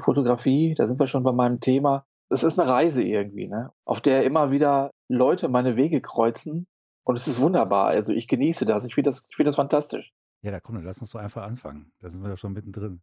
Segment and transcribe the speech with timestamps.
[0.00, 2.06] die Fotografie, da sind wir schon bei meinem Thema.
[2.30, 3.72] Es ist eine Reise irgendwie, ne?
[3.84, 6.66] auf der immer wieder Leute meine Wege kreuzen.
[7.04, 7.86] Und es ist wunderbar.
[7.86, 8.84] Also ich genieße das.
[8.84, 10.12] Ich finde das, ich das fantastisch.
[10.42, 11.92] Ja, da komm, dann lass uns doch einfach anfangen.
[12.00, 13.02] Da sind wir doch schon mittendrin.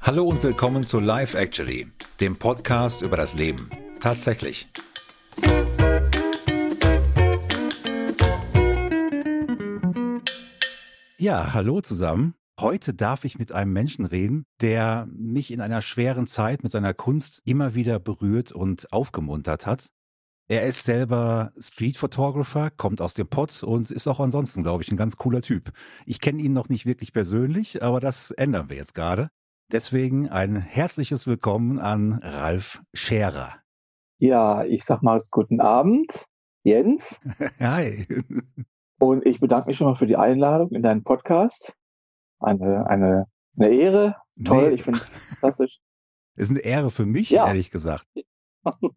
[0.00, 1.86] Hallo und willkommen zu Life Actually,
[2.20, 3.70] dem Podcast über das Leben.
[4.00, 4.66] Tatsächlich.
[11.24, 12.34] Ja, hallo zusammen.
[12.60, 16.92] Heute darf ich mit einem Menschen reden, der mich in einer schweren Zeit mit seiner
[16.92, 19.88] Kunst immer wieder berührt und aufgemuntert hat.
[20.48, 24.92] Er ist selber Street Photographer, kommt aus dem Pott und ist auch ansonsten, glaube ich,
[24.92, 25.72] ein ganz cooler Typ.
[26.04, 29.30] Ich kenne ihn noch nicht wirklich persönlich, aber das ändern wir jetzt gerade.
[29.72, 33.54] Deswegen ein herzliches Willkommen an Ralf Scherer.
[34.18, 36.26] Ja, ich sag mal guten Abend,
[36.64, 37.18] Jens.
[37.60, 38.06] Hi.
[38.98, 41.76] Und ich bedanke mich schon mal für die Einladung in deinen Podcast.
[42.38, 43.26] Eine, eine,
[43.56, 44.16] eine Ehre.
[44.44, 44.74] Toll, nee.
[44.74, 45.08] ich finde es
[45.38, 45.78] fantastisch.
[46.36, 47.46] Ist eine Ehre für mich, ja.
[47.46, 48.06] ehrlich gesagt.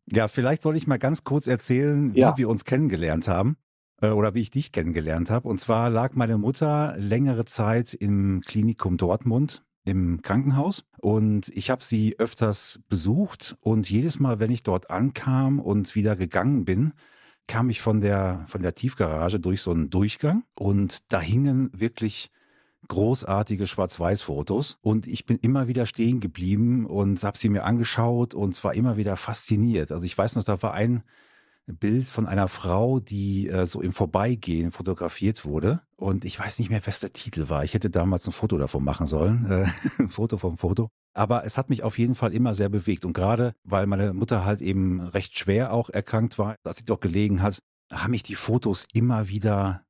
[0.10, 2.38] Ja, vielleicht soll ich mal ganz kurz erzählen, wie ja.
[2.38, 3.58] wir uns kennengelernt haben
[4.02, 5.50] äh, oder wie ich dich kennengelernt habe.
[5.50, 11.84] Und zwar lag meine Mutter längere Zeit im Klinikum Dortmund im Krankenhaus und ich habe
[11.84, 16.94] sie öfters besucht und jedes Mal, wenn ich dort ankam und wieder gegangen bin,
[17.48, 22.30] kam ich von der, von der Tiefgarage durch so einen Durchgang und da hingen wirklich
[22.88, 28.54] großartige Schwarz-Weiß-Fotos und ich bin immer wieder stehen geblieben und habe sie mir angeschaut und
[28.54, 29.92] zwar immer wieder fasziniert.
[29.92, 31.04] Also ich weiß noch, da war ein
[31.74, 36.70] Bild von einer Frau, die äh, so im Vorbeigehen fotografiert wurde und ich weiß nicht
[36.70, 37.64] mehr, was der Titel war.
[37.64, 39.66] Ich hätte damals ein Foto davon machen sollen, äh,
[40.00, 40.90] ein Foto vom Foto.
[41.14, 43.04] Aber es hat mich auf jeden Fall immer sehr bewegt.
[43.04, 47.00] Und gerade weil meine Mutter halt eben recht schwer auch erkrankt war, als sie doch
[47.00, 47.60] gelegen hat,
[47.92, 49.84] haben mich die Fotos immer wieder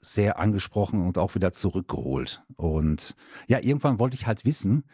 [0.00, 2.42] sehr angesprochen und auch wieder zurückgeholt.
[2.56, 3.14] Und
[3.46, 4.84] ja, irgendwann wollte ich halt wissen,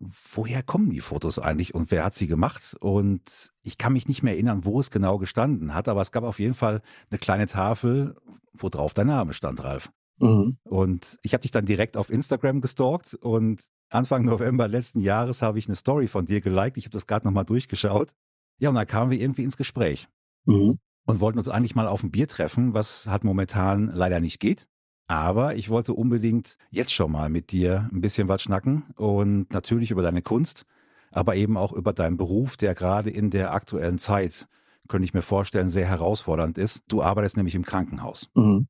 [0.00, 2.76] woher kommen die Fotos eigentlich und wer hat sie gemacht?
[2.80, 6.24] Und ich kann mich nicht mehr erinnern, wo es genau gestanden hat, aber es gab
[6.24, 8.16] auf jeden Fall eine kleine Tafel,
[8.52, 9.90] wo drauf dein Name stand, Ralf.
[10.18, 10.58] Mhm.
[10.64, 15.58] Und ich habe dich dann direkt auf Instagram gestalkt und Anfang November letzten Jahres habe
[15.58, 16.76] ich eine Story von dir geliked.
[16.76, 18.12] Ich habe das gerade nochmal durchgeschaut.
[18.58, 20.08] Ja, und dann kamen wir irgendwie ins Gespräch.
[20.44, 20.78] Mhm.
[21.06, 24.68] Und wollten uns eigentlich mal auf ein Bier treffen, was halt momentan leider nicht geht.
[25.08, 29.90] Aber ich wollte unbedingt jetzt schon mal mit dir ein bisschen was schnacken und natürlich
[29.90, 30.66] über deine Kunst,
[31.10, 34.46] aber eben auch über deinen Beruf, der gerade in der aktuellen Zeit,
[34.86, 36.82] könnte ich mir vorstellen, sehr herausfordernd ist.
[36.88, 38.28] Du arbeitest nämlich im Krankenhaus.
[38.34, 38.68] Mhm.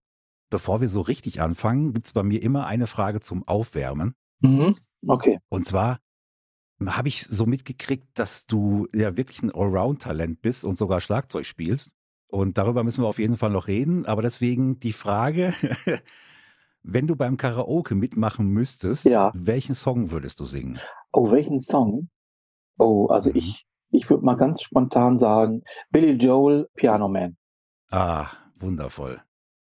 [0.49, 4.15] Bevor wir so richtig anfangen, gibt es bei mir immer eine Frage zum Aufwärmen.
[4.41, 4.77] Mhm.
[5.07, 5.39] Okay.
[5.49, 5.99] Und zwar
[6.87, 11.91] habe ich so mitgekriegt, dass du ja wirklich ein Allround-Talent bist und sogar Schlagzeug spielst.
[12.29, 14.07] Und darüber müssen wir auf jeden Fall noch reden.
[14.07, 15.53] Aber deswegen die Frage,
[16.83, 19.31] wenn du beim Karaoke mitmachen müsstest, ja.
[19.35, 20.79] welchen Song würdest du singen?
[21.13, 22.09] Oh, welchen Song?
[22.79, 23.37] Oh, also mhm.
[23.37, 27.37] ich, ich würde mal ganz spontan sagen, Billy Joel, Piano Man.
[27.91, 29.21] Ah, wundervoll.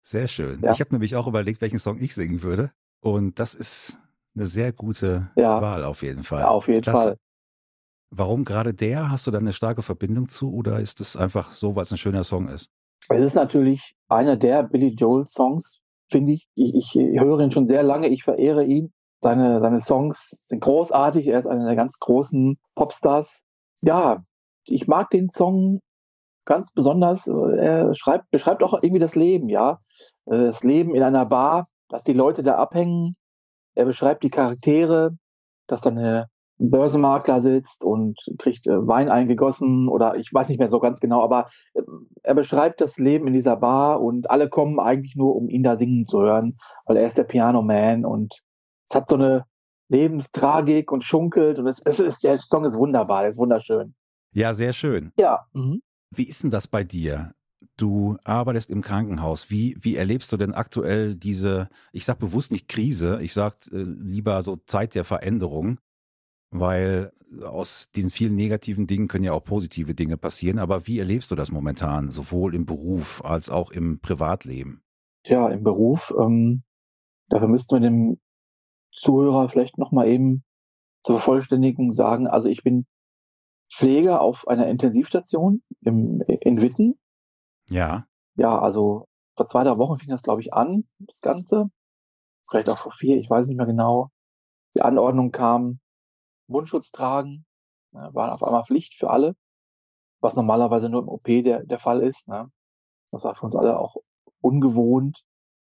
[0.03, 0.61] Sehr schön.
[0.61, 0.71] Ja.
[0.71, 2.71] Ich habe nämlich auch überlegt, welchen Song ich singen würde.
[3.01, 3.99] Und das ist
[4.35, 5.61] eine sehr gute ja.
[5.61, 6.41] Wahl auf jeden Fall.
[6.41, 7.03] Ja, auf jeden Klasse.
[7.03, 7.17] Fall.
[8.09, 9.11] Warum gerade der?
[9.11, 11.97] Hast du da eine starke Verbindung zu oder ist es einfach so, weil es ein
[11.97, 12.71] schöner Song ist?
[13.09, 16.47] Es ist natürlich einer der Billy Joel Songs, finde ich.
[16.55, 16.95] ich.
[16.95, 18.93] Ich höre ihn schon sehr lange, ich verehre ihn.
[19.19, 23.41] Seine, seine Songs sind großartig, er ist einer der ganz großen Popstars.
[23.81, 24.23] Ja,
[24.65, 25.79] ich mag den Song
[26.45, 27.27] ganz besonders.
[27.27, 29.79] Er schreibt, beschreibt auch irgendwie das Leben, ja.
[30.25, 33.15] Das Leben in einer Bar, dass die Leute da abhängen.
[33.75, 35.17] Er beschreibt die Charaktere,
[35.67, 40.59] dass dann eine ein Börsenmakler sitzt und kriegt äh, Wein eingegossen oder ich weiß nicht
[40.59, 41.81] mehr so ganz genau, aber äh,
[42.23, 45.77] er beschreibt das Leben in dieser Bar und alle kommen eigentlich nur, um ihn da
[45.77, 48.41] singen zu hören, weil er ist der Piano Man und
[48.89, 49.45] es hat so eine
[49.89, 53.93] Lebenstragik und schunkelt und es, es ist, der Song ist wunderbar, er ist wunderschön.
[54.33, 55.11] Ja, sehr schön.
[55.17, 55.45] Ja.
[55.53, 55.81] Mhm.
[56.13, 57.31] Wie ist denn das bei dir?
[57.75, 59.49] Du arbeitest im Krankenhaus.
[59.51, 63.83] Wie, wie erlebst du denn aktuell diese, ich sag bewusst nicht Krise, ich sag äh,
[63.83, 65.79] lieber so Zeit der Veränderung?
[66.49, 67.11] Weil
[67.43, 70.59] aus den vielen negativen Dingen können ja auch positive Dinge passieren.
[70.59, 74.81] Aber wie erlebst du das momentan, sowohl im Beruf als auch im Privatleben?
[75.23, 76.63] Tja, im Beruf, ähm,
[77.29, 78.19] dafür müssten wir dem
[78.93, 80.43] Zuhörer vielleicht nochmal eben
[81.03, 82.85] zur Vervollständigung sagen, also ich bin
[83.71, 86.97] Pfleger auf einer Intensivstation im, in Witten.
[87.69, 88.07] Ja.
[88.35, 91.69] Ja, also vor zwei, drei Wochen fing das, glaube ich, an, das Ganze.
[92.49, 94.09] Vielleicht auch vor vier, ich weiß nicht mehr genau.
[94.75, 95.79] Die Anordnung kam,
[96.47, 97.45] Mundschutz tragen,
[97.91, 99.35] ne, war auf einmal Pflicht für alle,
[100.19, 102.27] was normalerweise nur im OP der, der Fall ist.
[102.27, 102.51] Ne?
[103.11, 103.95] Das war für uns alle auch
[104.41, 105.23] ungewohnt.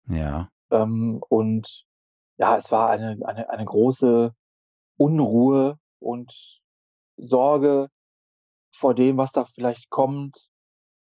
[0.08, 0.50] Ja.
[0.72, 1.86] Ähm, und
[2.38, 4.34] ja, es war eine, eine, eine große
[4.98, 6.62] Unruhe und
[7.18, 7.90] Sorge
[8.74, 10.50] vor dem, was da vielleicht kommt.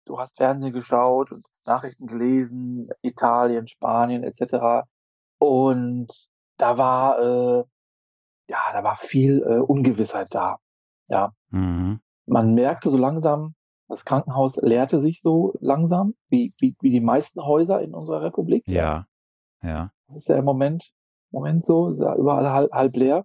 [0.05, 4.87] Du hast Fernsehen geschaut und Nachrichten gelesen, Italien, Spanien etc.
[5.39, 6.09] Und
[6.57, 7.65] da war äh,
[8.53, 10.59] ja, da war viel äh, Ungewissheit da.
[11.09, 11.33] Ja.
[11.49, 12.01] Mhm.
[12.27, 13.55] Man merkte so langsam,
[13.89, 18.63] das Krankenhaus leerte sich so langsam, wie, wie, wie die meisten Häuser in unserer Republik.
[18.67, 19.07] Ja,
[19.63, 19.91] ja.
[20.09, 20.93] Das ist ja im Moment,
[21.31, 23.25] Moment so, ist ja überall halb, halb leer.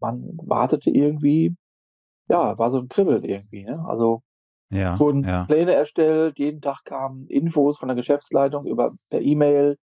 [0.00, 1.54] Man wartete irgendwie,
[2.28, 3.64] ja, war so ein Kribbel irgendwie.
[3.64, 3.84] Ne?
[3.86, 4.22] Also
[4.70, 5.44] ja, es wurden ja.
[5.44, 9.76] Pläne erstellt, jeden Tag kamen Infos von der Geschäftsleitung über per E-Mail,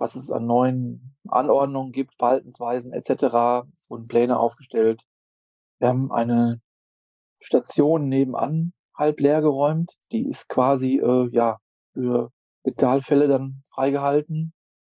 [0.00, 3.66] was es an neuen Anordnungen gibt, Verhaltensweisen etc.
[3.78, 5.02] Es wurden Pläne aufgestellt.
[5.78, 6.60] Wir haben eine
[7.40, 9.96] Station nebenan halb leer geräumt.
[10.12, 11.58] Die ist quasi äh, ja
[11.92, 12.30] für
[12.60, 14.52] Spezialfälle dann freigehalten.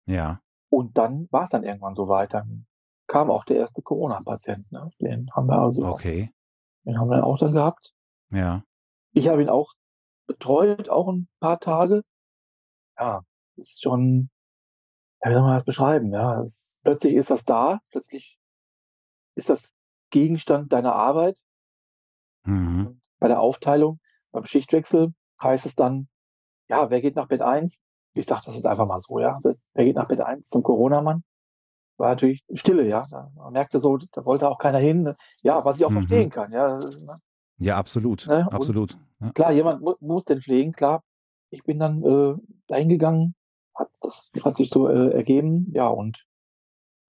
[0.05, 0.41] Ja.
[0.69, 2.33] Und dann war es dann irgendwann so weit.
[2.33, 2.65] Dann
[3.07, 4.71] kam auch der erste Corona-Patient.
[4.71, 4.89] Ne?
[4.99, 5.85] Den haben wir also.
[5.85, 6.29] Okay.
[6.31, 7.93] Auch, den haben wir auch dann gehabt.
[8.31, 8.63] Ja.
[9.13, 9.73] Ich habe ihn auch
[10.27, 12.03] betreut, auch ein paar Tage.
[12.97, 13.21] Ja,
[13.57, 14.29] ist schon
[15.23, 16.11] ja, wie soll man das beschreiben?
[16.13, 18.37] Ja, es, plötzlich ist das da, plötzlich
[19.35, 19.69] ist das
[20.09, 21.37] Gegenstand deiner Arbeit.
[22.43, 23.01] Mhm.
[23.19, 23.99] Bei der Aufteilung,
[24.31, 26.07] beim Schichtwechsel heißt es dann,
[26.69, 27.77] ja, wer geht nach Bett 1?
[28.13, 29.39] Ich sage das jetzt einfach mal so, ja.
[29.73, 31.23] Wer geht nach Bett 1 zum Corona-Mann?
[31.97, 33.05] War natürlich Stille, ja.
[33.35, 35.13] Man merkte so, da wollte auch keiner hin.
[35.43, 35.95] Ja, was ich auch mhm.
[35.95, 36.77] verstehen kann, ja.
[36.77, 37.17] Ne?
[37.57, 38.25] Ja, absolut.
[38.27, 38.47] Ne?
[38.51, 38.97] Absolut.
[39.19, 39.31] Ja.
[39.33, 41.03] Klar, jemand mu muss den pflegen, klar.
[41.51, 42.35] Ich bin dann äh,
[42.67, 43.35] dahin gegangen,
[43.81, 46.25] hat, das hat sich so äh, ergeben, ja, und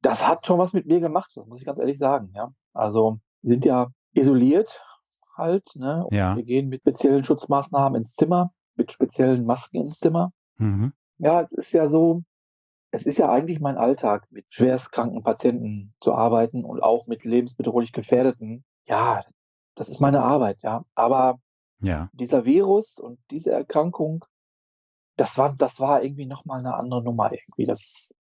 [0.02, 2.52] das hat schon was mit mir gemacht, das muss ich ganz ehrlich sagen, ja.
[2.72, 4.82] Also, sind ja isoliert
[5.36, 6.04] halt, ne?
[6.04, 6.36] Und ja.
[6.36, 10.32] wir gehen mit speziellen Schutzmaßnahmen ins Zimmer, mit speziellen Masken ins Zimmer.
[10.56, 10.92] Mhm.
[11.18, 12.22] Ja, es ist ja so,
[12.90, 17.92] es ist ja eigentlich mein Alltag, mit schwerstkranken Patienten zu arbeiten und auch mit lebensbedrohlich
[17.92, 18.64] Gefährdeten.
[18.86, 19.22] Ja,
[19.74, 20.84] das ist meine Arbeit, ja.
[20.94, 21.38] Aber
[21.80, 22.10] ja.
[22.12, 24.24] dieser Virus und diese Erkrankung,
[25.16, 27.66] das war, das war irgendwie nochmal eine andere Nummer irgendwie.
[27.66, 28.14] Das,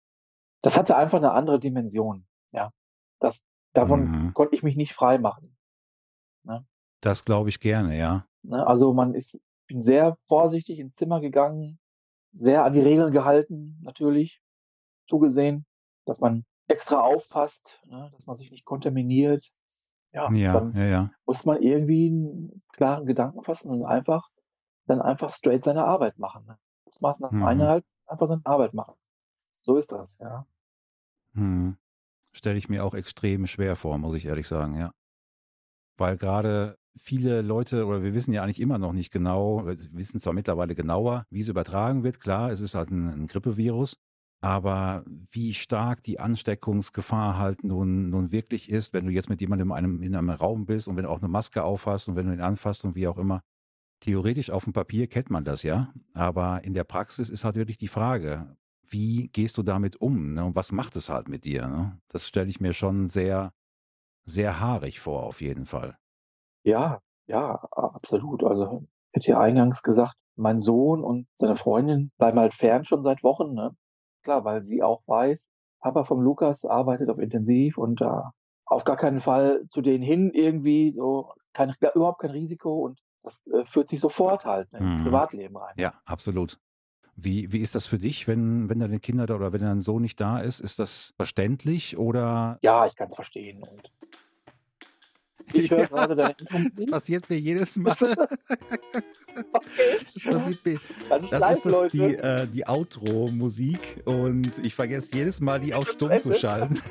[0.60, 2.26] das hatte einfach eine andere Dimension.
[2.52, 2.70] Ja,
[3.18, 4.34] das, davon mhm.
[4.34, 5.56] konnte ich mich nicht frei machen.
[6.44, 6.66] Ne?
[7.00, 8.26] Das glaube ich gerne, ja.
[8.42, 8.66] Ne?
[8.66, 11.78] Also man ist, bin sehr vorsichtig ins Zimmer gegangen,
[12.32, 14.40] sehr an die Regeln gehalten, natürlich,
[15.08, 15.66] zugesehen,
[16.04, 18.10] dass man extra aufpasst, ne?
[18.12, 19.52] dass man sich nicht kontaminiert.
[20.12, 21.10] Ja, ja, dann ja, ja.
[21.24, 24.28] muss man irgendwie einen klaren Gedanken fassen und einfach
[24.86, 26.44] dann einfach straight seine Arbeit machen.
[26.44, 26.58] Ne?
[27.00, 27.46] Maßnahmen mhm.
[27.46, 28.94] einhalten, einfach seine Arbeit machen.
[29.56, 30.46] So ist das, ja.
[31.32, 31.76] Mhm.
[32.32, 34.92] Stelle ich mir auch extrem schwer vor, muss ich ehrlich sagen, ja.
[35.96, 40.20] Weil gerade viele Leute, oder wir wissen ja eigentlich immer noch nicht genau, wir wissen
[40.20, 43.96] zwar mittlerweile genauer, wie es übertragen wird, klar, es ist halt ein, ein Grippevirus,
[44.40, 49.68] aber wie stark die Ansteckungsgefahr halt nun, nun wirklich ist, wenn du jetzt mit jemandem
[49.68, 52.26] in einem, in einem Raum bist und wenn du auch eine Maske aufhast und wenn
[52.26, 53.42] du ihn anfasst und wie auch immer,
[54.02, 57.78] theoretisch auf dem Papier kennt man das ja, aber in der Praxis ist halt wirklich
[57.78, 60.44] die Frage, wie gehst du damit um ne?
[60.44, 61.68] und was macht es halt mit dir?
[61.68, 61.98] Ne?
[62.08, 63.52] Das stelle ich mir schon sehr,
[64.24, 65.96] sehr haarig vor, auf jeden Fall.
[66.64, 68.44] Ja, ja, absolut.
[68.44, 73.02] Also, ich hätte ja eingangs gesagt, mein Sohn und seine Freundin bleiben halt fern schon
[73.02, 73.54] seit Wochen.
[73.54, 73.74] Ne?
[74.22, 75.48] Klar, weil sie auch weiß,
[75.80, 78.30] Papa vom Lukas arbeitet auf Intensiv und da äh,
[78.66, 83.46] auf gar keinen Fall zu denen hin irgendwie, so kein, überhaupt kein Risiko und das
[83.46, 85.04] äh, führt sich sofort halt ne, ins mhm.
[85.04, 85.74] Privatleben rein.
[85.76, 86.58] Ja, absolut.
[87.14, 90.02] Wie, wie ist das für dich, wenn, wenn deine Kinder da oder wenn dein Sohn
[90.02, 90.60] nicht da ist?
[90.60, 92.58] Ist das verständlich oder?
[92.62, 93.62] Ja, ich kann es verstehen.
[93.62, 93.92] Und
[95.52, 96.34] ich höre ja, gerade deine
[96.74, 97.92] Das passiert mir jedes Mal.
[97.92, 98.14] okay.
[100.14, 100.80] Das passiert mir.
[101.08, 105.74] Das ist, das, ist das die, äh, die Outro-Musik und ich vergesse jedes Mal, die
[105.74, 106.80] auf stumm zu schalten.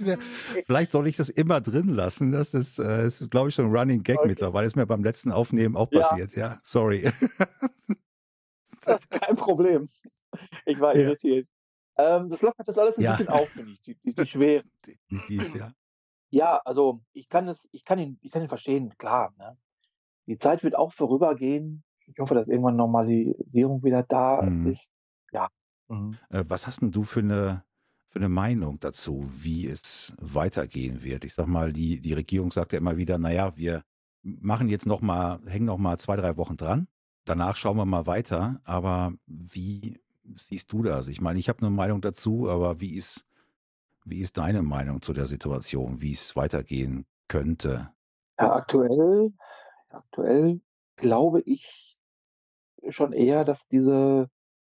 [0.00, 0.18] mir,
[0.66, 2.32] vielleicht soll ich das immer drin lassen.
[2.32, 4.28] Das ist, äh, ist glaube ich, schon ein Running Gag okay.
[4.28, 4.66] mittlerweile.
[4.66, 6.00] Ist mir beim letzten Aufnehmen auch ja.
[6.00, 6.34] passiert.
[6.36, 7.02] Ja, sorry.
[8.84, 9.88] das ist kein Problem.
[10.64, 11.02] Ich war ja.
[11.02, 11.46] irritiert.
[11.96, 13.16] Ähm, das lockert das alles ein ja.
[13.16, 14.64] bisschen auf, finde ich, die, die, die Schwere.
[14.86, 15.72] Definitiv, ja.
[16.30, 19.34] Ja, also ich kann es, ich kann ihn, ich kann ihn verstehen, klar.
[19.36, 19.56] Ne?
[20.26, 21.82] Die Zeit wird auch vorübergehen.
[22.06, 24.68] Ich hoffe, dass irgendwann Normalisierung wieder da mhm.
[24.68, 24.88] ist.
[25.32, 25.48] Ja.
[25.88, 26.16] Mhm.
[26.30, 27.64] Äh, was hast denn du für eine
[28.10, 31.24] für eine Meinung dazu, wie es weitergehen wird?
[31.24, 33.84] Ich sag mal, die, die Regierung sagt ja immer wieder, naja, wir
[34.22, 36.88] machen jetzt noch mal, hängen noch mal zwei, drei Wochen dran.
[37.24, 38.60] Danach schauen wir mal weiter.
[38.64, 40.00] Aber wie
[40.36, 41.06] siehst du das?
[41.06, 43.24] Ich meine, ich habe eine Meinung dazu, aber wie ist,
[44.04, 47.90] wie ist deine Meinung zu der Situation, wie es weitergehen könnte?
[48.40, 49.32] Ja, aktuell,
[49.88, 50.60] aktuell
[50.96, 51.96] glaube ich
[52.88, 54.28] schon eher, dass diese,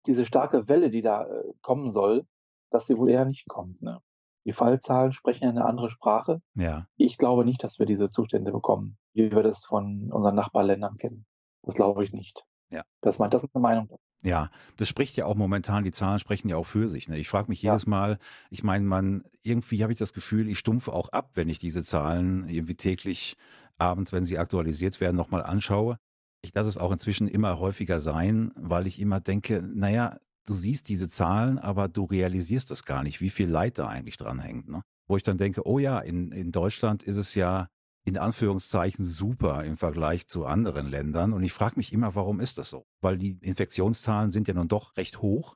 [0.04, 2.26] diese starke Welle, die da äh, kommen soll,
[2.72, 3.82] dass sie wohl eher nicht kommt.
[3.82, 4.00] Ne?
[4.44, 6.40] Die Fallzahlen sprechen ja eine andere Sprache.
[6.54, 6.86] Ja.
[6.96, 11.26] Ich glaube nicht, dass wir diese Zustände bekommen, wie wir das von unseren Nachbarländern kennen.
[11.62, 12.44] Das glaube ich nicht.
[12.70, 12.82] Ja.
[13.02, 13.88] Das, mein, das ist eine Meinung.
[14.24, 17.08] Ja, das spricht ja auch momentan, die Zahlen sprechen ja auch für sich.
[17.08, 17.18] Ne?
[17.18, 17.90] Ich frage mich jedes ja.
[17.90, 18.18] Mal,
[18.50, 21.82] ich meine, man, irgendwie habe ich das Gefühl, ich stumpfe auch ab, wenn ich diese
[21.82, 23.36] Zahlen irgendwie täglich
[23.78, 25.98] abends, wenn sie aktualisiert werden, nochmal anschaue.
[26.40, 30.88] Ich lasse es auch inzwischen immer häufiger sein, weil ich immer denke, naja, du siehst
[30.88, 34.68] diese Zahlen, aber du realisierst das gar nicht, wie viel Leid da eigentlich dran hängt.
[34.68, 34.82] Ne?
[35.08, 37.68] Wo ich dann denke, oh ja, in, in Deutschland ist es ja
[38.04, 41.32] in Anführungszeichen super im Vergleich zu anderen Ländern.
[41.32, 42.84] Und ich frage mich immer, warum ist das so?
[43.00, 45.54] Weil die Infektionszahlen sind ja nun doch recht hoch,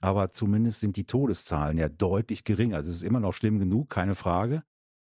[0.00, 2.76] aber zumindest sind die Todeszahlen ja deutlich geringer.
[2.76, 4.62] Also es ist immer noch schlimm genug, keine Frage.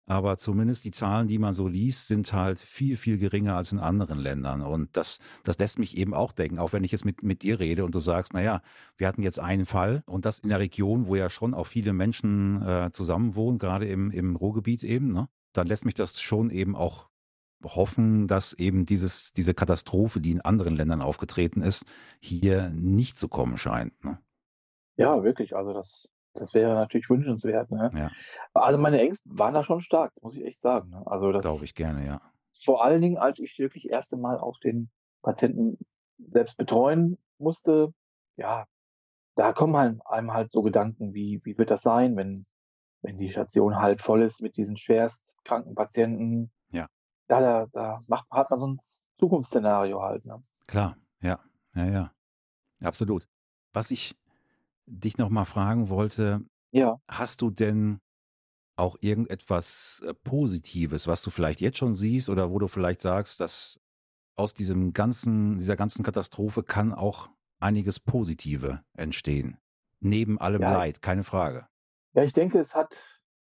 [0.07, 3.79] Aber zumindest die Zahlen, die man so liest, sind halt viel, viel geringer als in
[3.79, 4.61] anderen Ländern.
[4.61, 7.59] Und das, das lässt mich eben auch denken, auch wenn ich jetzt mit, mit dir
[7.59, 8.61] rede und du sagst, naja,
[8.97, 11.93] wir hatten jetzt einen Fall und das in der Region, wo ja schon auch viele
[11.93, 15.29] Menschen äh, zusammenwohnen, gerade im, im Ruhrgebiet eben, ne?
[15.53, 17.09] dann lässt mich das schon eben auch
[17.63, 21.85] hoffen, dass eben dieses, diese Katastrophe, die in anderen Ländern aufgetreten ist,
[22.19, 24.03] hier nicht zu kommen scheint.
[24.03, 24.19] Ne?
[24.97, 25.55] Ja, wirklich.
[25.55, 27.71] Also das, das wäre natürlich wünschenswert.
[27.71, 27.91] Ne?
[27.93, 28.11] Ja.
[28.53, 30.89] Also meine Ängste waren da schon stark, muss ich echt sagen.
[30.89, 31.03] Ne?
[31.05, 32.21] Also das glaube ich gerne, ja.
[32.53, 34.89] Vor allen Dingen, als ich wirklich das erste Mal auch den
[35.21, 35.77] Patienten
[36.17, 37.93] selbst betreuen musste,
[38.37, 38.65] ja,
[39.35, 42.45] da kommen halt einem halt so Gedanken, wie, wie wird das sein, wenn,
[43.01, 46.51] wenn die Station halb voll ist mit diesen schwerst kranken Patienten.
[46.71, 46.87] Ja.
[47.29, 48.79] Ja, da, da macht, hat man so ein
[49.19, 50.25] Zukunftsszenario halt.
[50.25, 50.41] Ne?
[50.67, 51.39] Klar, ja,
[51.73, 52.11] ja, ja.
[52.83, 53.27] Absolut.
[53.73, 54.15] Was ich
[54.91, 56.99] dich noch mal fragen wollte, ja.
[57.07, 57.99] hast du denn
[58.75, 63.39] auch irgendetwas äh, Positives, was du vielleicht jetzt schon siehst oder wo du vielleicht sagst,
[63.39, 63.79] dass
[64.35, 67.29] aus diesem ganzen, dieser ganzen Katastrophe kann auch
[67.59, 69.57] einiges Positive entstehen?
[69.99, 70.73] Neben allem ja.
[70.73, 71.67] Leid, keine Frage.
[72.13, 72.95] Ja, ich denke, es hat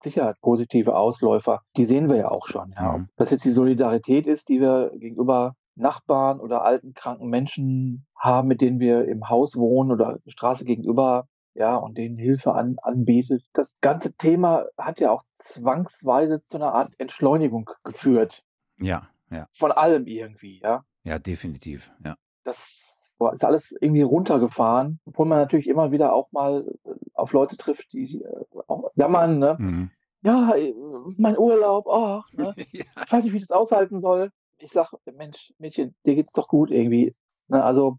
[0.02, 1.60] sicher positive Ausläufer.
[1.76, 2.70] Die sehen wir ja auch schon.
[2.70, 2.98] Ja.
[2.98, 3.08] Mhm.
[3.16, 8.62] Dass jetzt die Solidarität ist, die wir gegenüber Nachbarn oder alten, kranken Menschen haben, mit
[8.62, 13.44] denen wir im Haus wohnen oder Straße gegenüber ja, und denen Hilfe an, anbietet.
[13.52, 18.44] Das ganze Thema hat ja auch zwangsweise zu einer Art Entschleunigung geführt.
[18.78, 19.48] Ja, ja.
[19.52, 20.84] Von allem irgendwie, ja.
[21.04, 22.16] Ja, definitiv, ja.
[22.44, 22.84] Das
[23.32, 27.92] ist alles irgendwie runtergefahren, obwohl man natürlich immer wieder auch mal äh, auf Leute trifft,
[27.92, 29.56] die äh, auch jammern, ne?
[29.58, 29.90] Mhm.
[30.22, 30.74] Ja, äh,
[31.16, 32.54] mein Urlaub, oh, ne?
[32.72, 32.84] ja.
[33.04, 34.30] ich weiß nicht, wie ich das aushalten soll.
[34.58, 37.14] Ich sag, Mensch, Mädchen, dir geht's doch gut irgendwie.
[37.48, 37.62] Ne?
[37.62, 37.98] Also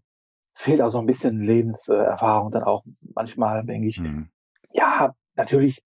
[0.58, 2.84] fehlt auch so ein bisschen Lebenserfahrung dann auch
[3.14, 3.98] manchmal, denke ich.
[3.98, 4.28] Mhm.
[4.72, 5.82] Ja, natürlich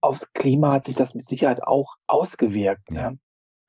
[0.00, 2.90] aufs Klima hat sich das mit Sicherheit auch ausgewirkt.
[2.90, 3.10] Ja.
[3.10, 3.18] Ne?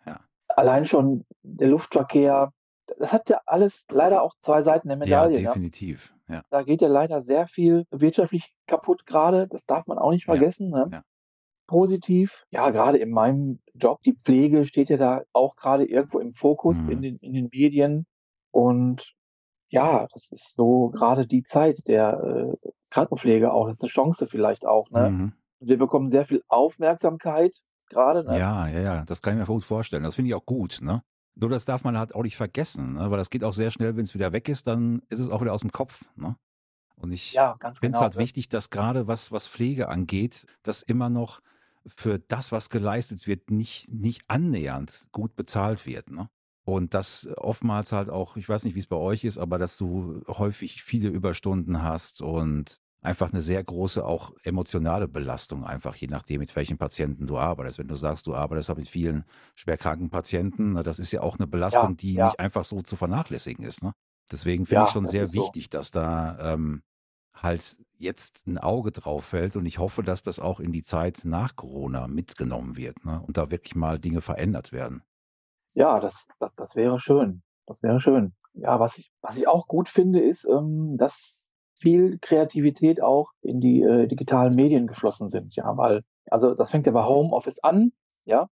[0.05, 0.21] ja.
[0.47, 2.53] Allein schon der Luftverkehr,
[2.97, 5.35] das hat ja alles leider auch zwei Seiten der Medaille.
[5.35, 5.47] Ja, ne?
[5.47, 6.15] definitiv.
[6.29, 6.41] Ja.
[6.49, 9.49] Da geht ja leider sehr viel wirtschaftlich kaputt gerade.
[9.49, 10.69] Das darf man auch nicht vergessen.
[10.69, 10.87] Ne?
[10.89, 11.01] Ja.
[11.67, 16.33] Positiv, ja, gerade in meinem Job, die Pflege steht ja da auch gerade irgendwo im
[16.33, 16.91] Fokus mhm.
[16.91, 18.05] in, den, in den Medien.
[18.51, 19.15] Und
[19.69, 23.67] ja, das ist so gerade die Zeit der äh, Krankenpflege auch.
[23.67, 24.89] Das ist eine Chance vielleicht auch.
[24.91, 25.09] Ne?
[25.09, 25.33] Mhm.
[25.59, 27.55] Wir bekommen sehr viel Aufmerksamkeit
[27.89, 28.23] gerade.
[28.23, 28.39] Ne?
[28.39, 30.03] Ja, ja, ja, das kann ich mir gut vorstellen.
[30.03, 30.79] Das finde ich auch gut.
[30.81, 31.01] Ne?
[31.35, 33.11] Nur das darf man halt auch nicht vergessen, ne?
[33.11, 35.41] weil das geht auch sehr schnell, wenn es wieder weg ist, dann ist es auch
[35.41, 36.05] wieder aus dem Kopf.
[36.15, 36.35] Ne?
[36.95, 38.21] Und ich ja, finde es genau, halt ne?
[38.21, 41.41] wichtig, dass gerade was, was Pflege angeht, dass immer noch
[41.85, 46.09] für das, was geleistet wird, nicht, nicht annähernd gut bezahlt wird.
[46.09, 46.29] Ne?
[46.65, 49.77] Und das oftmals halt auch, ich weiß nicht, wie es bei euch ist, aber dass
[49.77, 56.07] du häufig viele Überstunden hast und einfach eine sehr große auch emotionale Belastung einfach, je
[56.07, 57.77] nachdem, mit welchen Patienten du arbeitest.
[57.77, 61.89] Wenn du sagst, du arbeitest mit vielen schwerkranken Patienten, das ist ja auch eine Belastung,
[61.91, 62.25] ja, die ja.
[62.25, 63.83] nicht einfach so zu vernachlässigen ist.
[63.83, 63.93] Ne?
[64.31, 65.77] Deswegen finde ja, ich schon sehr wichtig, so.
[65.77, 66.81] dass da ähm,
[67.35, 71.21] halt jetzt ein Auge drauf fällt und ich hoffe, dass das auch in die Zeit
[71.25, 73.21] nach Corona mitgenommen wird ne?
[73.21, 75.03] und da wirklich mal Dinge verändert werden.
[75.75, 77.43] Ja, das, das, das wäre schön.
[77.67, 78.33] Das wäre schön.
[78.53, 83.59] Ja, was ich, was ich auch gut finde, ist, ähm, dass viel Kreativität auch in
[83.59, 85.55] die äh, digitalen Medien geflossen sind.
[85.55, 87.91] Ja, weil, also das fängt ja bei Homeoffice an,
[88.23, 88.47] ja,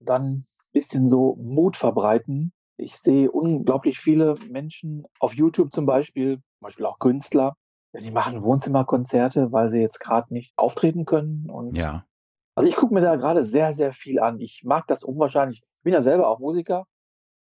[0.00, 2.52] dann bisschen so Mut verbreiten.
[2.76, 7.56] Ich sehe unglaublich viele Menschen auf YouTube zum Beispiel, zum Beispiel auch Künstler,
[7.94, 11.48] die machen Wohnzimmerkonzerte, weil sie jetzt gerade nicht auftreten können.
[11.48, 12.04] Und ja.
[12.54, 14.38] Also ich gucke mir da gerade sehr, sehr viel an.
[14.40, 16.84] Ich mag das unwahrscheinlich bin ja selber auch Musiker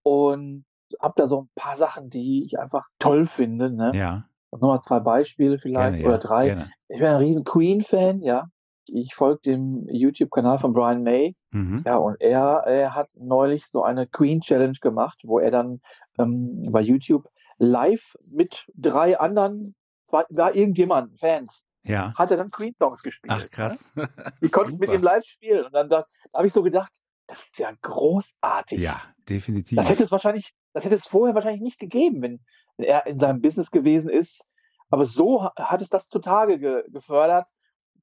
[0.03, 0.63] und
[1.01, 3.71] habe da so ein paar Sachen, die ich einfach toll finde.
[3.71, 3.91] Ne?
[3.95, 4.23] Ja.
[4.51, 6.45] Und nochmal zwei Beispiele vielleicht gerne, oder ja, drei.
[6.45, 6.71] Gerne.
[6.89, 8.45] Ich bin ein riesen Queen-Fan, ja.
[8.85, 11.35] Ich folge dem YouTube-Kanal von Brian May.
[11.49, 11.81] Mhm.
[11.87, 15.81] Ja, und er, er hat neulich so eine Queen-Challenge gemacht, wo er dann
[16.19, 22.13] ähm, bei YouTube live mit drei anderen, zwar, war irgendjemand, Fans, ja.
[22.15, 23.33] hat er dann Queen-Songs gespielt.
[23.35, 23.91] Ach, krass.
[23.95, 24.07] Ne?
[24.43, 25.65] Die konnte ich mit ihm live spielen.
[25.65, 28.79] Und dann da, da habe ich so gedacht, das ist ja großartig.
[28.79, 29.75] Ja, definitiv.
[29.75, 32.39] Das hätte es wahrscheinlich, das hätte es vorher wahrscheinlich nicht gegeben, wenn,
[32.77, 34.43] wenn er in seinem Business gewesen ist.
[34.89, 37.47] Aber so hat es das zutage ge gefördert.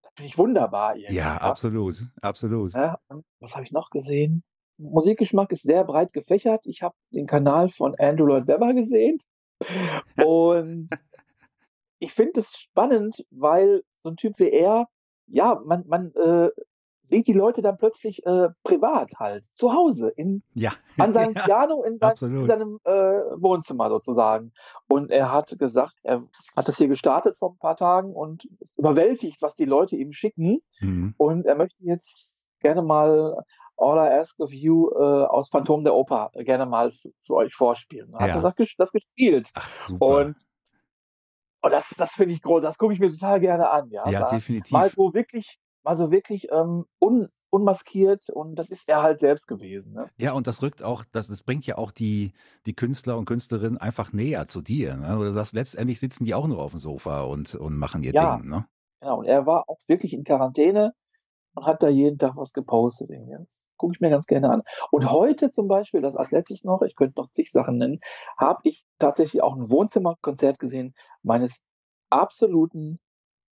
[0.03, 0.97] Das finde ich wunderbar.
[0.97, 2.73] Ja, ja, absolut, absolut.
[2.75, 3.01] Ja,
[3.41, 4.45] was habe ich noch gesehen?
[4.79, 6.65] Musikgeschmack ist sehr breit gefächert.
[6.65, 9.19] Ich habe den Kanal von Andrew Lloyd Webber gesehen.
[10.25, 10.89] Und
[11.99, 14.87] ich finde es spannend, weil so ein Typ wie er,
[15.27, 16.51] ja, man, man äh,
[17.09, 20.73] sieht die Leute dann plötzlich äh, privat halt, zu Hause, in, ja.
[20.99, 24.53] an seinem ja, Piano, in, sein, in seinem äh, Wohnzimmer sozusagen.
[24.89, 26.23] Und er hat gesagt, er
[26.57, 30.13] hat das hier gestartet vor ein paar Tagen und ist überwältigt, was die Leute ihm
[30.13, 30.61] schicken.
[30.81, 31.15] Mhm.
[31.17, 33.37] Und er möchte jetzt gerne mal
[33.79, 36.93] All I Ask of You äh, aus Phantom der Oper gerne mal
[37.27, 38.15] für euch vorspielen.
[38.15, 38.37] Hat ja.
[38.37, 39.51] er das, das gespielt.
[39.55, 40.07] Ach, super.
[40.07, 40.37] Und
[41.63, 44.09] und das, das finde ich groß, das gucke ich mir total gerne an, ja.
[44.09, 44.71] Ja, definitiv.
[44.71, 49.47] Mal so wirklich, mal so wirklich ähm, un, unmaskiert und das ist er halt selbst
[49.47, 49.93] gewesen.
[49.93, 50.11] Ne?
[50.19, 52.33] Ja, und das rückt auch, das, das bringt ja auch die,
[52.67, 54.97] die Künstler und Künstlerinnen einfach näher zu dir.
[54.97, 55.17] Ne?
[55.17, 58.37] Du sagst, letztendlich sitzen die auch nur auf dem Sofa und, und machen ihr ja,
[58.37, 58.49] Ding.
[58.49, 58.67] Ne?
[59.01, 60.93] Genau, und er war auch wirklich in Quarantäne
[61.55, 63.09] und hat da jeden Tag was gepostet.
[63.11, 64.63] Das gucke ich mir ganz gerne an.
[64.91, 68.01] Und heute zum Beispiel, das als letztes noch, ich könnte noch zig Sachen nennen,
[68.37, 71.61] habe ich tatsächlich auch ein Wohnzimmerkonzert gesehen meines
[72.11, 72.99] absoluten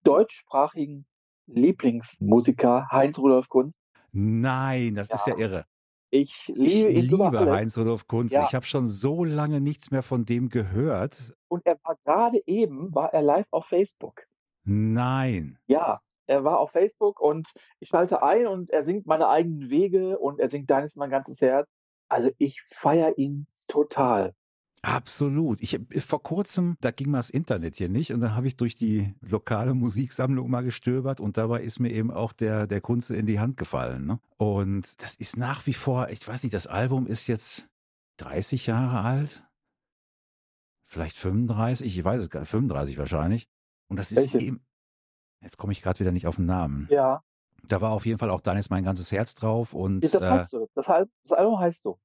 [0.03, 1.07] deutschsprachigen
[1.47, 3.77] Lieblingsmusiker Heinz Rudolf Kunz.
[4.13, 5.15] Nein, das ja.
[5.15, 5.65] ist ja irre.
[6.11, 8.33] Ich liebe, ich liebe Heinz Rudolf Kunz.
[8.33, 8.45] Ja.
[8.45, 11.35] Ich habe schon so lange nichts mehr von dem gehört.
[11.49, 14.27] Und er war gerade eben, war er live auf Facebook.
[14.65, 15.59] Nein.
[15.67, 20.19] Ja, er war auf Facebook und ich schalte ein und er singt meine eigenen Wege
[20.19, 21.69] und er singt Deines mein ganzes Herz.
[22.09, 24.35] Also ich feiere ihn total.
[24.83, 25.63] Absolut.
[25.63, 28.75] Ich vor kurzem, da ging mal das Internet hier nicht und da habe ich durch
[28.75, 33.27] die lokale Musiksammlung mal gestöbert und dabei ist mir eben auch der der Kunze in
[33.27, 34.07] die Hand gefallen.
[34.07, 34.19] Ne?
[34.39, 37.69] Und das ist nach wie vor, ich weiß nicht, das Album ist jetzt
[38.17, 39.45] 30 Jahre alt,
[40.85, 43.49] vielleicht 35, ich weiß es gar nicht, 35 wahrscheinlich.
[43.89, 44.47] Und das ist Welche?
[44.47, 44.65] eben,
[45.43, 46.89] jetzt komme ich gerade wieder nicht auf den Namen.
[46.91, 47.23] Ja.
[47.69, 50.03] Da war auf jeden Fall auch Dann ist mein ganzes Herz drauf und.
[50.03, 50.69] Ja, das heißt so.
[50.75, 52.01] Das, das Album heißt so.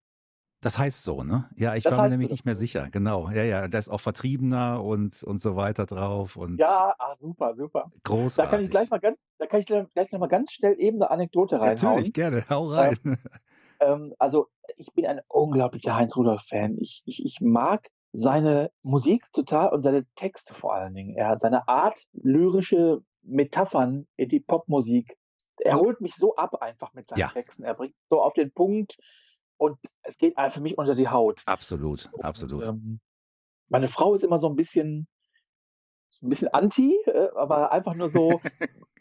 [0.62, 1.48] Das heißt so, ne?
[1.56, 2.90] Ja, ich das war mir nämlich nicht mehr sicher.
[2.92, 3.30] Genau.
[3.30, 6.36] Ja, ja, da ist auch Vertriebener und, und so weiter drauf.
[6.36, 7.92] Und ja, ah, super, super.
[8.04, 8.36] Großartig.
[8.38, 10.98] Da kann ich gleich mal ganz, da kann ich gleich noch mal ganz schnell eben
[10.98, 11.96] eine Anekdote reinhauen.
[11.98, 12.98] Natürlich, gerne, hau rein.
[13.04, 13.18] Ähm,
[13.82, 16.78] ähm, also, ich bin ein unglaublicher Heinz-Rudolf-Fan.
[16.80, 21.16] Ich, ich, ich mag seine Musik total und seine Texte vor allen Dingen.
[21.16, 25.18] Er hat seine Art, lyrische Metaphern in die Popmusik.
[25.60, 27.28] Er holt mich so ab einfach mit seinen ja.
[27.28, 27.64] Texten.
[27.64, 28.98] Er bringt so auf den Punkt,
[29.58, 31.42] und es geht einfach für mich unter die Haut.
[31.46, 32.64] Absolut, absolut.
[32.64, 33.00] Und, ähm,
[33.70, 35.08] meine Frau ist immer so ein bisschen,
[36.22, 38.40] ein bisschen anti, äh, aber einfach nur so,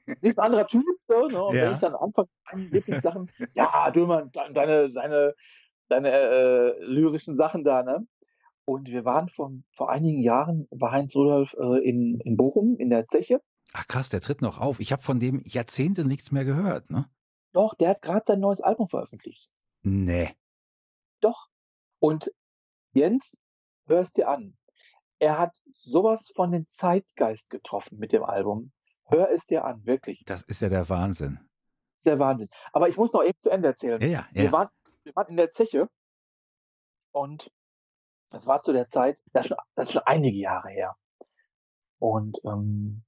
[0.06, 1.44] sie ist ein anderer Typ, so, ne?
[1.44, 1.62] Und ja.
[1.62, 5.34] wenn ich dann anfange, meine Lieblingssachen, ja, du immer deine, deine,
[5.88, 8.06] deine äh, lyrischen Sachen da, ne?
[8.64, 12.90] Und wir waren vor, vor einigen Jahren bei Heinz Rudolf äh, in, in Bochum in
[12.90, 13.40] der Zeche.
[13.72, 14.80] Ach krass, der tritt noch auf.
[14.80, 17.08] Ich habe von dem Jahrzehnte nichts mehr gehört, ne?
[17.52, 19.48] Doch, der hat gerade sein neues Album veröffentlicht.
[19.82, 20.30] Nee.
[21.26, 21.48] Doch.
[21.98, 22.30] Und
[22.92, 23.32] Jens,
[23.86, 24.56] hörst dir an.
[25.18, 28.72] Er hat sowas von den Zeitgeist getroffen mit dem Album.
[29.06, 30.22] Hör es dir an, wirklich.
[30.26, 31.38] Das ist ja der Wahnsinn.
[31.94, 32.48] Das ist der Wahnsinn.
[32.72, 34.00] Aber ich muss noch eben zu Ende erzählen.
[34.00, 34.52] Ja, ja, wir.
[34.52, 34.68] Waren,
[35.02, 35.88] wir waren in der Zeche
[37.12, 37.50] und
[38.30, 40.96] das war zu der Zeit, das ist schon, das ist schon einige Jahre her.
[41.98, 43.02] Und ähm,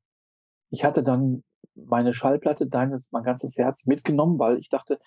[0.70, 4.98] ich hatte dann meine Schallplatte Deines, mein ganzes Herz mitgenommen, weil ich dachte,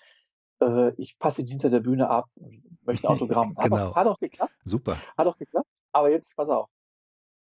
[0.62, 2.28] äh, ich passe ihn hinter der Bühne ab,
[2.82, 3.54] möchte ein Autogramm.
[3.54, 3.76] genau.
[3.76, 4.54] Hat, auch, hat auch geklappt.
[4.64, 4.96] Super.
[5.16, 5.68] Hat auch geklappt.
[5.92, 6.68] Aber jetzt, pass auf.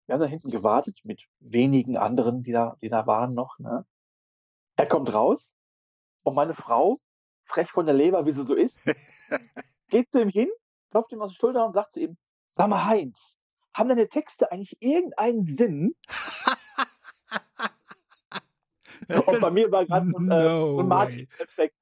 [0.06, 3.58] Wir haben da hinten gewartet mit wenigen anderen, die da, die da waren noch.
[3.60, 3.86] Ne?
[4.74, 5.52] Er kommt raus
[6.24, 6.98] und meine Frau,
[7.44, 8.76] frech von der Leber, wie sie so ist,
[9.88, 10.48] geht zu ihm hin,
[10.90, 12.16] klopft ihm auf die Schulter und sagt zu ihm,
[12.56, 13.36] sag mal Heinz,
[13.72, 15.94] haben deine Texte eigentlich irgendeinen Sinn?
[19.26, 21.76] und bei mir war gerade so ein, äh, no so ein Martin-Effekt.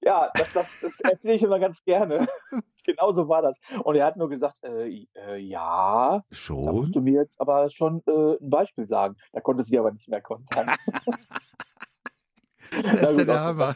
[0.00, 2.28] Ja, das, das, das erzähle ich immer ganz gerne.
[2.84, 3.56] Genauso war das.
[3.82, 6.66] Und er hat nur gesagt, äh, äh, ja, schon.
[6.66, 9.16] Da musst du mir jetzt aber schon äh, ein Beispiel sagen.
[9.32, 10.70] Da konnte sie aber nicht mehr kontern.
[12.70, 13.74] das ist der Hammer.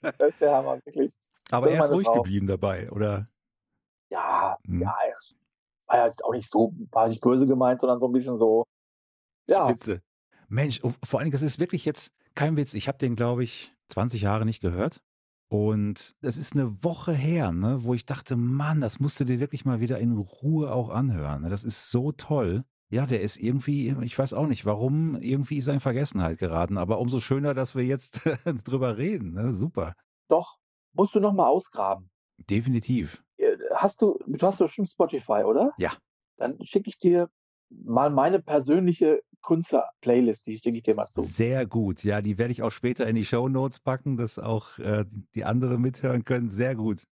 [0.00, 1.12] Das ist der Hammer, wirklich.
[1.50, 2.22] Aber er ist ruhig Frau.
[2.22, 3.28] geblieben dabei, oder?
[4.08, 4.82] Ja, hm.
[4.82, 4.96] ja,
[5.86, 8.64] war ja jetzt auch nicht so, war nicht böse gemeint, sondern so ein bisschen so,
[9.48, 9.68] ja.
[9.68, 10.00] Spitze.
[10.48, 12.74] Mensch, vor allen Dingen, das ist wirklich jetzt kein Witz.
[12.74, 15.00] Ich habe den, glaube ich, 20 Jahre nicht gehört.
[15.48, 19.38] Und das ist eine Woche her, ne, wo ich dachte, Mann, das musst du dir
[19.38, 21.42] wirklich mal wieder in Ruhe auch anhören.
[21.42, 21.50] Ne?
[21.50, 22.64] Das ist so toll.
[22.90, 26.78] ja, der ist irgendwie, ich weiß auch nicht, warum, irgendwie ist er in Vergessenheit geraten.
[26.78, 28.22] Aber umso schöner, dass wir jetzt
[28.64, 29.34] drüber reden.
[29.34, 29.52] Ne?
[29.52, 29.94] Super.
[30.28, 30.58] Doch,
[30.92, 32.10] musst du nochmal ausgraben.
[32.38, 33.22] Definitiv.
[33.36, 35.72] Äh, hast du, du hast bestimmt Spotify, oder?
[35.78, 35.92] Ja.
[36.38, 37.30] Dann schicke ich dir
[37.70, 41.22] mal meine persönliche Künstler-Playlist, die schicke ich dir mal zu.
[41.22, 42.04] Sehr gut.
[42.04, 45.04] Ja, die werde ich auch später in die Show Notes packen, dass auch äh,
[45.34, 46.50] die anderen mithören können.
[46.50, 47.04] Sehr gut.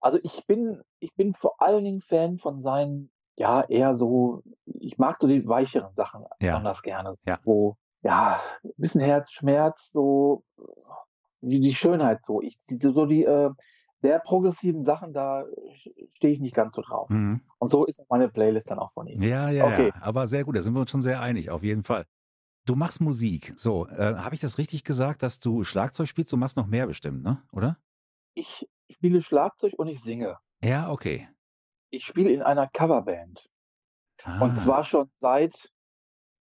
[0.00, 4.98] Also ich bin, ich bin vor allen Dingen Fan von seinen ja, eher so, ich
[4.98, 6.52] mag so die weicheren Sachen ja.
[6.52, 7.14] besonders gerne.
[7.26, 7.38] Ja.
[7.44, 10.42] Wo, ja, ein bisschen Herzschmerz, so,
[11.42, 12.40] die, die Schönheit so.
[12.40, 13.50] Ich, die, so die, äh,
[14.02, 15.44] sehr progressiven Sachen, da
[16.14, 17.08] stehe ich nicht ganz so drauf.
[17.08, 17.40] Mhm.
[17.58, 19.22] Und so ist meine Playlist dann auch von ihm.
[19.22, 19.88] Ja, ja, okay.
[19.94, 22.06] ja, aber sehr gut, da sind wir uns schon sehr einig, auf jeden Fall.
[22.66, 23.54] Du machst Musik.
[23.56, 26.32] So, äh, habe ich das richtig gesagt, dass du Schlagzeug spielst?
[26.32, 27.42] Du machst noch mehr bestimmt, ne?
[27.52, 27.78] Oder?
[28.34, 30.36] Ich spiele Schlagzeug und ich singe.
[30.62, 31.28] Ja, okay
[31.90, 33.48] ich spiele in einer Coverband.
[34.24, 34.40] Ah.
[34.40, 35.72] Und zwar schon seit,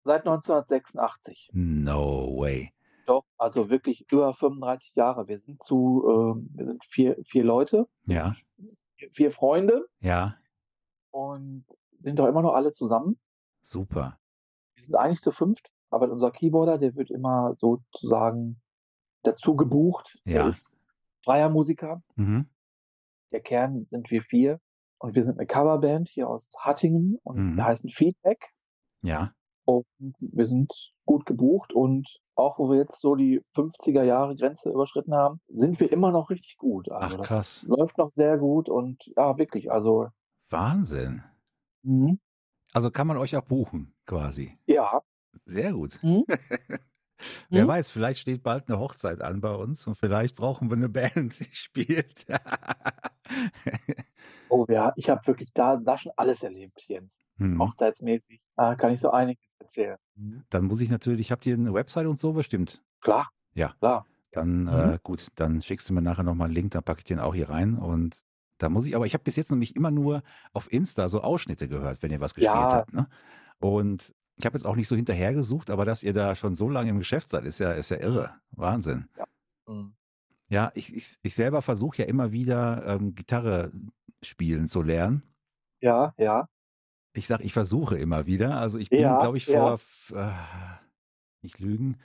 [0.03, 1.49] seit 1986.
[1.53, 2.73] No way.
[3.07, 5.29] Doch, also wirklich über 35 Jahre.
[5.29, 7.87] Wir sind zu, äh, wir sind vier, vier Leute.
[8.05, 8.35] Ja.
[9.13, 9.87] Vier Freunde.
[10.01, 10.35] Ja.
[11.11, 11.65] Und
[11.99, 13.17] sind doch immer noch alle zusammen.
[13.61, 14.19] Super.
[14.75, 18.61] Wir sind eigentlich zu fünft, aber unser Keyboarder, der wird immer sozusagen
[19.23, 20.19] dazu gebucht.
[20.25, 20.33] Ja.
[20.33, 20.77] Der ist
[21.23, 22.03] freier Musiker.
[22.15, 22.49] Mhm.
[23.31, 24.59] Der Kern sind wir vier.
[24.99, 27.55] Und wir sind eine Coverband hier aus Hattingen und mhm.
[27.55, 28.51] wir heißen Feedback.
[29.01, 29.33] Ja.
[29.67, 30.71] Und wir sind
[31.05, 35.81] gut gebucht und auch wo wir jetzt so die 50er Jahre Grenze überschritten haben, sind
[35.81, 36.89] wir immer noch richtig gut.
[36.89, 37.65] Also Ach krass.
[37.67, 40.07] läuft noch sehr gut und ja, wirklich, also.
[40.49, 41.21] Wahnsinn.
[41.83, 42.17] Mhm.
[42.73, 44.57] Also kann man euch auch buchen, quasi.
[44.67, 45.01] Ja.
[45.43, 45.99] Sehr gut.
[46.01, 46.23] Mhm.
[47.49, 47.67] Wer hm?
[47.67, 51.37] weiß, vielleicht steht bald eine Hochzeit an bei uns und vielleicht brauchen wir eine Band,
[51.39, 52.25] die spielt.
[54.49, 57.11] oh ja, ich habe wirklich da, da schon alles erlebt, Jens.
[57.37, 57.59] Hm.
[57.59, 58.41] Hochzeitsmäßig.
[58.55, 59.97] Da kann ich so einiges erzählen.
[60.15, 60.43] Mhm.
[60.49, 62.83] Dann muss ich natürlich, habt ihr eine Website und so bestimmt?
[63.01, 63.29] Klar.
[63.53, 63.73] Ja.
[63.79, 64.05] Klar.
[64.31, 64.69] Dann, mhm.
[64.69, 67.33] äh, gut, dann schickst du mir nachher nochmal einen Link, dann packe ich den auch
[67.33, 68.17] hier rein und
[68.57, 70.23] da muss ich, aber ich habe bis jetzt nämlich immer nur
[70.53, 72.73] auf Insta so Ausschnitte gehört, wenn ihr was gespielt ja.
[72.73, 72.93] habt.
[72.93, 73.07] Ne?
[73.59, 76.89] Und ich habe jetzt auch nicht so hinterhergesucht, aber dass ihr da schon so lange
[76.89, 78.35] im Geschäft seid, ist ja, ist ja irre.
[78.51, 79.07] Wahnsinn.
[79.17, 79.25] Ja,
[79.67, 79.93] mhm.
[80.49, 83.71] ja ich, ich, ich selber versuche ja immer wieder ähm, Gitarre
[84.23, 85.23] spielen zu lernen.
[85.79, 86.47] Ja, ja.
[87.17, 88.59] Ich sage, ich versuche immer wieder.
[88.59, 89.79] Also ich bin, ja, glaube ich, vor,
[90.11, 90.29] ja.
[90.29, 90.33] äh,
[91.41, 91.97] nicht lügen,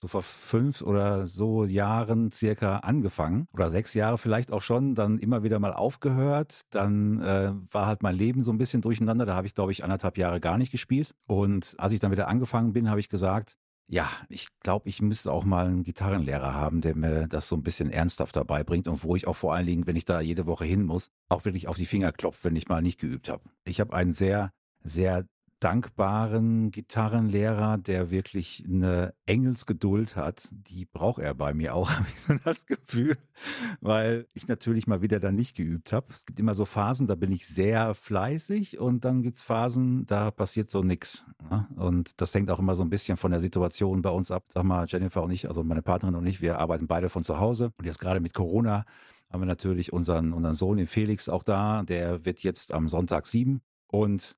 [0.00, 5.18] so vor fünf oder so Jahren circa angefangen oder sechs Jahre vielleicht auch schon, dann
[5.18, 6.62] immer wieder mal aufgehört.
[6.70, 9.26] Dann äh, war halt mein Leben so ein bisschen durcheinander.
[9.26, 11.14] Da habe ich, glaube ich, anderthalb Jahre gar nicht gespielt.
[11.26, 13.58] Und als ich dann wieder angefangen bin, habe ich gesagt,
[13.92, 17.64] ja, ich glaube, ich müsste auch mal einen Gitarrenlehrer haben, der mir das so ein
[17.64, 20.46] bisschen ernsthaft dabei bringt und wo ich auch vor allen Dingen, wenn ich da jede
[20.46, 23.42] Woche hin muss, auch wirklich auf die Finger klopft, wenn ich mal nicht geübt habe.
[23.64, 24.52] Ich habe einen sehr,
[24.82, 25.24] sehr
[25.60, 30.48] dankbaren Gitarrenlehrer, der wirklich eine Engelsgeduld hat.
[30.50, 33.16] Die braucht er bei mir auch, habe ich so das Gefühl,
[33.80, 36.06] weil ich natürlich mal wieder da nicht geübt habe.
[36.10, 40.30] Es gibt immer so Phasen, da bin ich sehr fleißig und dann gibt's Phasen, da
[40.30, 41.26] passiert so nix.
[41.50, 41.68] Ne?
[41.76, 44.44] Und das hängt auch immer so ein bisschen von der Situation bei uns ab.
[44.48, 47.38] Sag mal, Jennifer und ich, also meine Partnerin und ich, wir arbeiten beide von zu
[47.38, 48.86] Hause und jetzt gerade mit Corona
[49.30, 51.84] haben wir natürlich unseren, unseren Sohn, den Felix, auch da.
[51.84, 53.60] Der wird jetzt am Sonntag sieben.
[53.86, 54.36] Und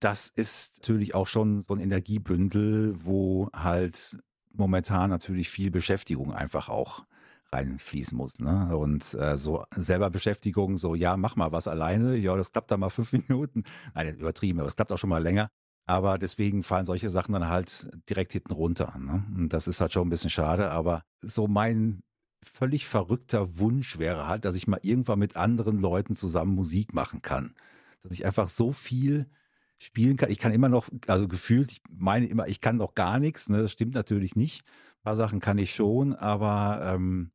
[0.00, 4.16] das ist natürlich auch schon so ein Energiebündel, wo halt
[4.52, 7.04] momentan natürlich viel Beschäftigung einfach auch
[7.52, 8.40] reinfließen muss.
[8.40, 8.76] Ne?
[8.76, 12.80] Und äh, so selber Beschäftigung, so ja, mach mal was alleine, ja, das klappt dann
[12.80, 13.64] mal fünf Minuten.
[13.94, 15.48] Nein, übertrieben, aber es klappt auch schon mal länger.
[15.86, 18.94] Aber deswegen fallen solche Sachen dann halt direkt hinten runter.
[18.98, 19.24] Ne?
[19.34, 20.70] Und das ist halt schon ein bisschen schade.
[20.70, 22.02] Aber so mein
[22.44, 27.22] völlig verrückter Wunsch wäre halt, dass ich mal irgendwann mit anderen Leuten zusammen Musik machen
[27.22, 27.54] kann.
[28.02, 29.30] Dass ich einfach so viel
[29.78, 30.30] spielen kann.
[30.30, 33.48] Ich kann immer noch, also gefühlt, ich meine immer, ich kann noch gar nichts.
[33.48, 33.62] Ne?
[33.62, 34.64] Das stimmt natürlich nicht.
[34.66, 37.30] Ein paar Sachen kann ich schon, aber ähm,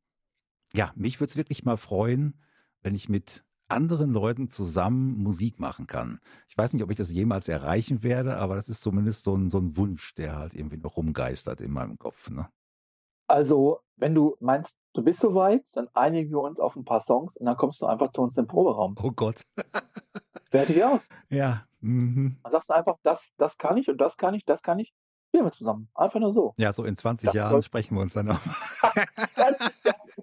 [0.74, 2.40] ja, mich würde es wirklich mal freuen,
[2.82, 6.20] wenn ich mit anderen Leuten zusammen Musik machen kann.
[6.48, 9.48] Ich weiß nicht, ob ich das jemals erreichen werde, aber das ist zumindest so ein,
[9.48, 12.30] so ein Wunsch, der halt irgendwie noch rumgeistert in meinem Kopf.
[12.30, 12.48] Ne?
[13.26, 17.36] Also, wenn du meinst, du bist soweit, dann einigen wir uns auf ein paar Songs
[17.36, 18.94] und dann kommst du einfach zu uns im Proberaum.
[19.02, 19.42] Oh Gott.
[20.46, 21.02] Fertig aus.
[21.28, 21.64] Ja.
[21.80, 22.36] Mhm.
[22.42, 24.94] Dann sagst du einfach, das, das kann ich und das kann ich, das kann ich.
[25.28, 25.88] Spielen wir zusammen.
[25.94, 26.54] Einfach nur so.
[26.56, 28.40] Ja, so in 20 das Jahren sprechen wir uns dann noch.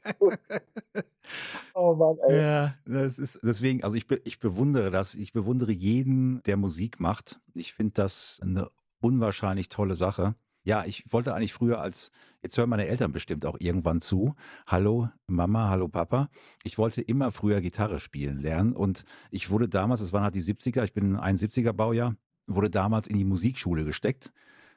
[1.73, 2.41] oh Mann, ey.
[2.41, 5.15] Ja, das ist deswegen, also ich, ich bewundere das.
[5.15, 7.41] Ich bewundere jeden, der Musik macht.
[7.53, 10.35] Ich finde das eine unwahrscheinlich tolle Sache.
[10.63, 12.11] Ja, ich wollte eigentlich früher als,
[12.43, 14.35] jetzt hören meine Eltern bestimmt auch irgendwann zu.
[14.67, 16.29] Hallo Mama, hallo Papa.
[16.63, 20.43] Ich wollte immer früher Gitarre spielen lernen und ich wurde damals, es waren halt die
[20.43, 24.31] 70er, ich bin ein 71er Baujahr, wurde damals in die Musikschule gesteckt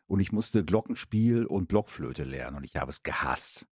[0.06, 3.66] und ich musste Glockenspiel und Blockflöte lernen und ich habe es gehasst.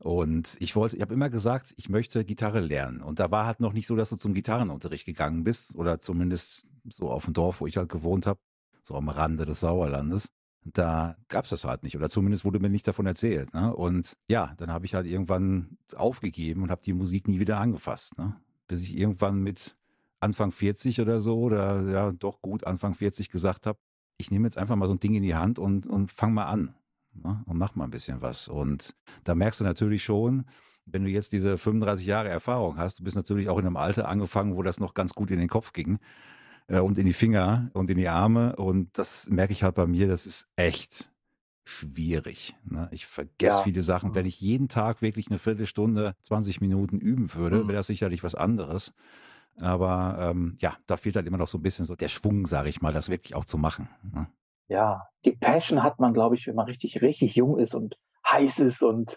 [0.00, 3.00] Und ich wollte, ich habe immer gesagt, ich möchte Gitarre lernen.
[3.00, 6.66] Und da war halt noch nicht so, dass du zum Gitarrenunterricht gegangen bist oder zumindest
[6.90, 8.38] so auf dem Dorf, wo ich halt gewohnt habe,
[8.82, 10.30] so am Rande des Sauerlandes.
[10.72, 13.54] Da gab's das halt nicht oder zumindest wurde mir nicht davon erzählt.
[13.54, 13.74] Ne?
[13.74, 18.18] Und ja, dann habe ich halt irgendwann aufgegeben und habe die Musik nie wieder angefasst.
[18.18, 18.34] Ne?
[18.66, 19.76] Bis ich irgendwann mit
[20.18, 23.78] Anfang 40 oder so oder ja doch gut Anfang 40 gesagt habe,
[24.16, 26.46] ich nehme jetzt einfach mal so ein Ding in die Hand und, und fang mal
[26.46, 26.74] an
[27.14, 27.44] ne?
[27.46, 28.48] und mach mal ein bisschen was.
[28.48, 30.46] Und da merkst du natürlich schon,
[30.84, 34.08] wenn du jetzt diese 35 Jahre Erfahrung hast, du bist natürlich auch in einem Alter
[34.08, 35.98] angefangen, wo das noch ganz gut in den Kopf ging
[36.68, 38.56] äh, und in die Finger und in die Arme.
[38.56, 41.10] Und das merke ich halt bei mir, das ist echt
[41.64, 42.54] schwierig.
[42.64, 42.88] Ne?
[42.92, 43.62] Ich vergesse ja.
[43.64, 44.14] viele Sachen.
[44.14, 47.68] Wenn ich jeden Tag wirklich eine Viertelstunde, 20 Minuten üben würde, mhm.
[47.68, 48.94] wäre das sicherlich was anderes.
[49.58, 52.68] Aber ähm, ja, da fehlt halt immer noch so ein bisschen so der Schwung, sage
[52.68, 53.88] ich mal, das wirklich auch zu machen.
[54.02, 54.28] Ne?
[54.68, 57.96] Ja, die Passion hat man, glaube ich, wenn man richtig, richtig jung ist und
[58.28, 59.16] heiß ist und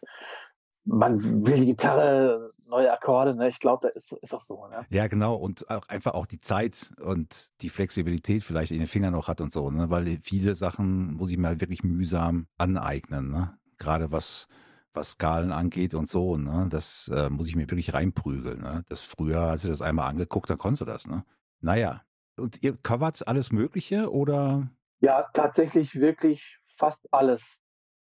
[0.89, 3.49] man will die Gitarre, neue Akkorde, ne?
[3.49, 4.85] Ich glaube, das ist, ist auch so, ne?
[4.89, 5.35] Ja, genau.
[5.35, 9.41] Und auch einfach auch die Zeit und die Flexibilität vielleicht in den Fingern noch hat
[9.41, 9.89] und so, ne?
[9.89, 13.57] Weil viele Sachen muss ich mir wirklich mühsam aneignen, ne?
[13.77, 14.47] Gerade was
[14.93, 16.67] was Skalen angeht und so, ne?
[16.69, 18.61] Das äh, muss ich mir wirklich reinprügeln.
[18.61, 18.83] Ne?
[18.89, 21.23] Das früher, als du das einmal angeguckt, dann konntest du das, ne?
[21.61, 22.01] Naja.
[22.37, 24.69] Und ihr covert alles Mögliche oder?
[25.01, 27.58] Ja, tatsächlich wirklich fast alles.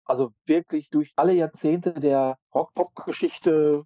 [0.06, 3.84] Also wirklich durch alle Jahrzehnte der Rock-Pop-Geschichte,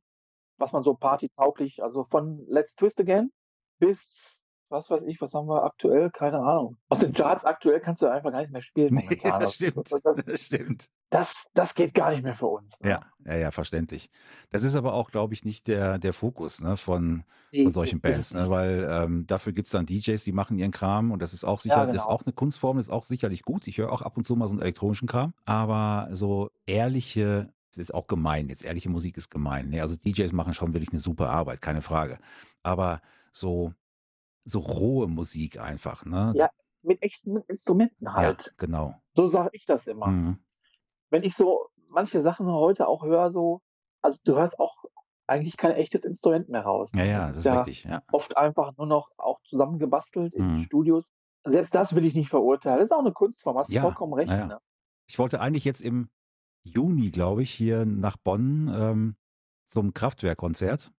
[0.57, 3.31] was man so partytauglich, also von Let's Twist Again
[3.79, 6.11] bis was weiß ich, was haben wir aktuell?
[6.11, 6.77] Keine Ahnung.
[6.89, 9.01] Aus den Charts aktuell kannst du einfach gar nicht mehr spielen.
[9.23, 9.91] Ja, das stimmt.
[9.91, 10.87] Das, das, stimmt.
[11.09, 12.79] Das, das geht gar nicht mehr für uns.
[12.79, 12.91] Ne?
[12.91, 14.11] Ja, ja, ja, verständlich.
[14.51, 17.99] Das ist aber auch, glaube ich, nicht der, der Fokus ne, von, nee, von solchen
[17.99, 21.43] Bands, ne, weil ähm, dafür gibt's dann DJs, die machen ihren Kram und das ist
[21.43, 21.95] auch sicher, ja, genau.
[21.95, 23.67] ist auch eine Kunstform, ist auch sicherlich gut.
[23.67, 27.77] Ich höre auch ab und zu mal so einen elektronischen Kram, aber so ehrliche das
[27.77, 28.49] ist auch gemein.
[28.49, 29.69] Jetzt ehrliche Musik ist gemein.
[29.69, 29.81] Ne?
[29.81, 32.17] Also DJs machen schon wirklich eine super Arbeit, keine Frage.
[32.63, 32.99] Aber
[33.31, 33.73] so
[34.45, 36.33] so rohe Musik einfach, ne?
[36.35, 36.49] Ja,
[36.81, 38.47] mit echten Instrumenten halt.
[38.47, 38.95] Ja, genau.
[39.13, 40.07] So sage ich das immer.
[40.07, 40.39] Mhm.
[41.09, 43.61] Wenn ich so manche Sachen heute auch höre, so,
[44.01, 44.75] also du hörst auch
[45.27, 46.91] eigentlich kein echtes Instrument mehr raus.
[46.95, 47.83] Ja, ja, das, das ist ja richtig.
[47.83, 48.03] Ja.
[48.11, 50.55] Oft einfach nur noch auch zusammengebastelt mhm.
[50.55, 51.05] in Studios.
[51.45, 52.79] Selbst das will ich nicht verurteilen.
[52.79, 54.31] Das ist auch eine Kunstform, hast ja, vollkommen recht.
[54.31, 54.45] Ja.
[54.45, 54.59] Ne?
[55.07, 56.09] Ich wollte eigentlich jetzt im
[56.63, 59.15] Juni, glaube ich, hier nach Bonn ähm,
[59.65, 60.91] zum Kraftwerkkonzert.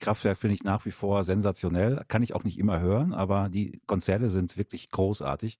[0.00, 2.04] Kraftwerk finde ich nach wie vor sensationell.
[2.08, 5.58] Kann ich auch nicht immer hören, aber die Konzerte sind wirklich großartig.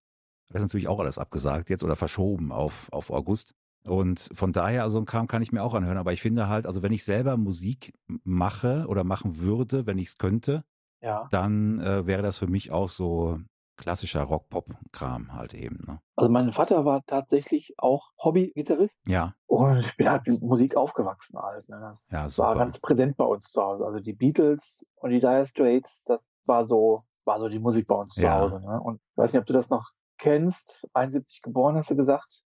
[0.49, 3.55] Das ist natürlich auch alles abgesagt jetzt oder verschoben auf, auf August.
[3.85, 5.99] Und von daher, also ein Kram kann ich mir auch anhören.
[5.99, 10.09] Aber ich finde halt, also wenn ich selber Musik mache oder machen würde, wenn ich
[10.09, 10.65] es könnte,
[11.01, 11.29] ja.
[11.31, 13.39] dann äh, wäre das für mich auch so
[13.79, 15.85] klassischer Rock-Pop-Kram halt eben.
[15.87, 16.01] Ne?
[16.17, 18.99] Also mein Vater war tatsächlich auch Hobby-Gitarrist.
[19.07, 19.35] Ja.
[19.47, 21.69] Und ich bin halt mit Musik aufgewachsen halt.
[21.69, 21.79] Ne?
[21.81, 22.49] Das ja, super.
[22.49, 23.87] war ganz präsent bei uns zu Hause.
[23.87, 27.95] Also die Beatles und die Dire Straits, das war so, war so die Musik bei
[27.95, 28.23] uns ja.
[28.23, 28.67] zu Hause.
[28.67, 28.81] Ne?
[28.81, 30.85] Und ich weiß nicht, ob du das noch kennst.
[30.93, 32.43] 71 geboren, hast du gesagt.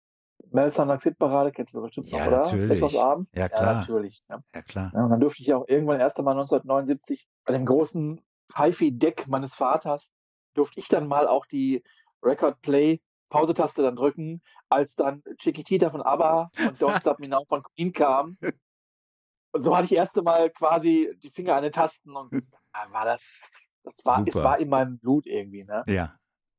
[0.51, 2.39] Mel Sanders Hitparade kennst du bestimmt ja, noch, oder?
[2.39, 3.01] Natürlich.
[3.01, 3.33] abends.
[3.35, 3.63] Ja, klar.
[3.63, 4.23] Ja, natürlich.
[4.29, 4.43] Ja.
[4.55, 4.93] ja klar.
[4.95, 8.21] Ja, und dann durfte ich auch irgendwann erst einmal 1979 bei dem großen
[8.55, 10.11] HiFi-Deck meines Vaters
[10.55, 11.83] durfte ich dann mal auch die
[12.23, 17.45] Record Play Pause-Taste dann drücken, als dann Chiquitita von ABBA und Don't Stop Me Now
[17.47, 18.39] von Queen kam.
[19.53, 22.33] Und so hatte ich erste Mal quasi die Finger an den Tasten und
[22.91, 23.23] war das,
[23.83, 25.85] das war, es war in meinem Blut irgendwie, ne?
[25.87, 26.17] Ja.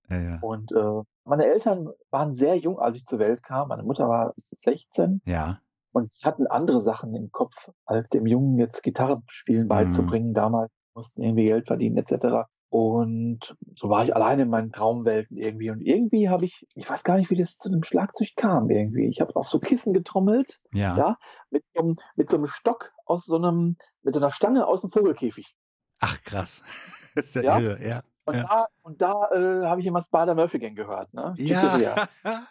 [0.09, 0.39] ja, ja.
[0.41, 3.69] Und äh, meine Eltern waren sehr jung, als ich zur Welt kam.
[3.69, 5.21] Meine Mutter war 16.
[5.25, 5.59] Ja.
[5.91, 9.69] Und ich hatten andere Sachen im Kopf, als dem Jungen jetzt Gitarre spielen mhm.
[9.69, 10.29] beizubringen.
[10.29, 10.33] Mhm.
[10.33, 12.47] Damals mussten irgendwie Geld verdienen, etc.
[12.69, 15.71] Und so war ich alleine in meinen Traumwelten irgendwie.
[15.71, 19.07] Und irgendwie habe ich, ich weiß gar nicht, wie das zu dem Schlagzeug kam irgendwie.
[19.07, 21.17] Ich habe auf so Kissen getrommelt, ja, ja
[21.49, 24.81] mit, so einem, mit so einem Stock aus so einem, mit so einer Stange aus
[24.81, 25.55] dem Vogelkäfig.
[25.99, 26.63] Ach krass.
[27.15, 27.77] das ist ja, ja.
[27.77, 28.03] ja.
[28.29, 28.43] Und ja.
[28.43, 31.33] da, und da äh, habe ich immer Spider Murphy Gang gehört, ne?
[31.37, 32.07] Ja.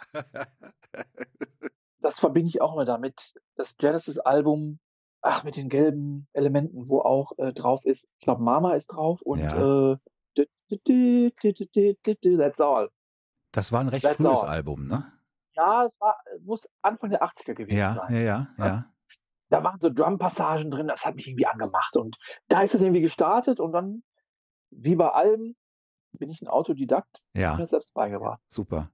[2.01, 3.35] das verbinde ich auch immer damit.
[3.55, 4.81] Das Genesis-Album
[5.23, 9.21] ach, mit den gelben Elementen, wo auch äh, drauf ist, ich glaube, Mama ist drauf
[9.23, 9.93] und ja.
[9.93, 9.97] äh,
[12.39, 12.91] That's All.
[13.53, 14.51] Das war ein recht That's frühes all.
[14.51, 15.13] Album, ne?
[15.55, 18.15] Ja, es war, muss Anfang der 80er gewesen ja, sein.
[18.15, 18.85] Ja, ja, ja, ja.
[19.51, 21.97] Da waren so Drum-Passagen drin, das hat mich irgendwie angemacht.
[21.97, 22.17] Und
[22.49, 24.03] da ist es irgendwie gestartet und dann,
[24.71, 25.57] wie bei allem,
[26.13, 27.23] bin ich ein Autodidakt.
[27.35, 27.57] Ja.
[27.57, 28.41] Mir selbst beigebracht.
[28.49, 28.91] Super.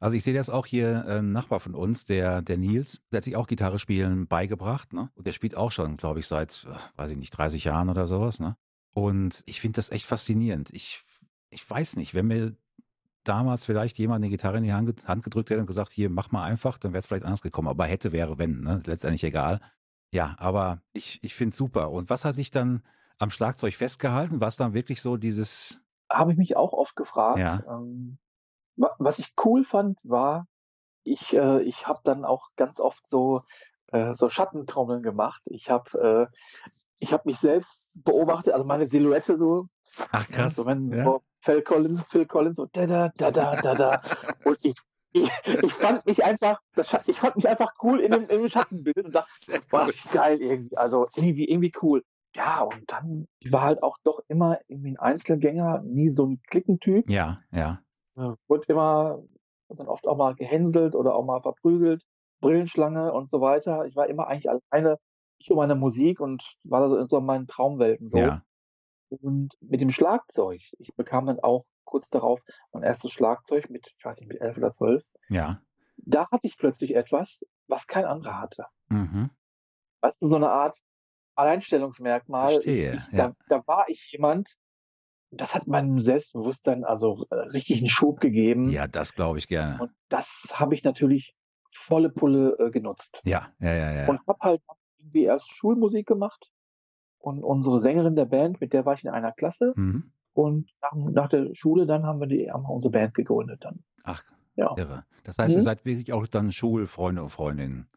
[0.00, 3.18] Also ich sehe das auch hier, äh, ein Nachbar von uns, der, der Nils, der
[3.18, 5.10] hat sich auch Gitarre spielen beigebracht, ne?
[5.14, 8.06] Und der spielt auch schon, glaube ich, seit, äh, weiß ich nicht, 30 Jahren oder
[8.06, 8.56] sowas, ne?
[8.92, 10.70] Und ich finde das echt faszinierend.
[10.72, 11.02] Ich,
[11.50, 12.56] ich weiß nicht, wenn mir
[13.24, 16.30] damals vielleicht jemand eine Gitarre in die Hand, Hand gedrückt hätte und gesagt, hier, mach
[16.30, 17.68] mal einfach, dann wäre es vielleicht anders gekommen.
[17.68, 18.80] Aber hätte, wäre, wenn, ne?
[18.84, 19.60] letztendlich egal.
[20.10, 21.90] Ja, aber ich, ich finde es super.
[21.90, 22.82] Und was hat dich dann
[23.18, 24.40] am Schlagzeug festgehalten?
[24.40, 25.80] War es dann wirklich so dieses...
[26.10, 27.38] Habe ich mich auch oft gefragt.
[27.38, 27.62] Ja.
[27.68, 28.18] Ähm,
[28.76, 30.46] was ich cool fand, war,
[31.04, 33.42] ich, äh, ich habe dann auch ganz oft so,
[33.88, 35.42] äh, so Schattentrommeln gemacht.
[35.46, 36.36] Ich habe äh,
[36.98, 39.68] ich hab mich selbst beobachtet, also meine Silhouette so.
[40.10, 40.56] Ach krass.
[40.56, 41.04] So, wenn ja.
[41.04, 44.02] so Phil Collins, Phil Collins so da da da da da da.
[44.44, 44.74] Und ich,
[45.12, 48.48] ich, ich fand mich einfach, das, ich fand mich einfach cool in dem, in dem
[48.48, 49.30] Schattenbild und dachte,
[49.70, 52.02] war geil irgendwie, also irgendwie, irgendwie cool.
[52.34, 56.42] Ja, und dann, ich war halt auch doch immer irgendwie ein Einzelgänger, nie so ein
[56.48, 57.08] Klickentyp.
[57.08, 57.80] Ja, ja.
[58.14, 59.22] Wurde immer,
[59.68, 62.02] dann oft auch mal gehänselt oder auch mal verprügelt,
[62.40, 63.86] Brillenschlange und so weiter.
[63.86, 64.98] Ich war immer eigentlich alleine,
[65.38, 68.18] ich und meine Musik und war so in so meinen Traumwelten so.
[68.18, 68.42] Ja.
[69.08, 72.40] Und mit dem Schlagzeug, ich bekam dann auch kurz darauf
[72.72, 75.02] mein erstes Schlagzeug mit, ich weiß nicht, mit elf oder zwölf.
[75.28, 75.60] Ja.
[75.96, 78.66] Da hatte ich plötzlich etwas, was kein anderer hatte.
[78.88, 79.30] Mhm.
[80.00, 80.80] Weißt du, so eine Art
[81.34, 82.52] Alleinstellungsmerkmal.
[82.52, 83.28] Verstehe, ich, ja.
[83.28, 84.56] da, da war ich jemand,
[85.30, 88.68] das hat meinem Selbstbewusstsein also äh, richtig einen Schub gegeben.
[88.70, 89.80] Ja, das glaube ich gerne.
[89.80, 91.34] Und das habe ich natürlich
[91.72, 93.20] volle Pulle äh, genutzt.
[93.24, 94.08] Ja, ja, ja, ja.
[94.08, 94.62] Und habe halt
[94.98, 96.50] irgendwie erst Schulmusik gemacht
[97.18, 99.72] und unsere Sängerin der Band, mit der war ich in einer Klasse.
[99.76, 100.12] Mhm.
[100.32, 103.84] Und nach, nach, der Schule dann haben wir, die, haben wir unsere Band gegründet dann.
[104.02, 104.22] Ach,
[104.56, 104.74] ja.
[104.76, 105.04] irre.
[105.22, 105.58] Das heißt, mhm.
[105.58, 107.88] ihr seid wirklich auch dann Schulfreunde und Freundinnen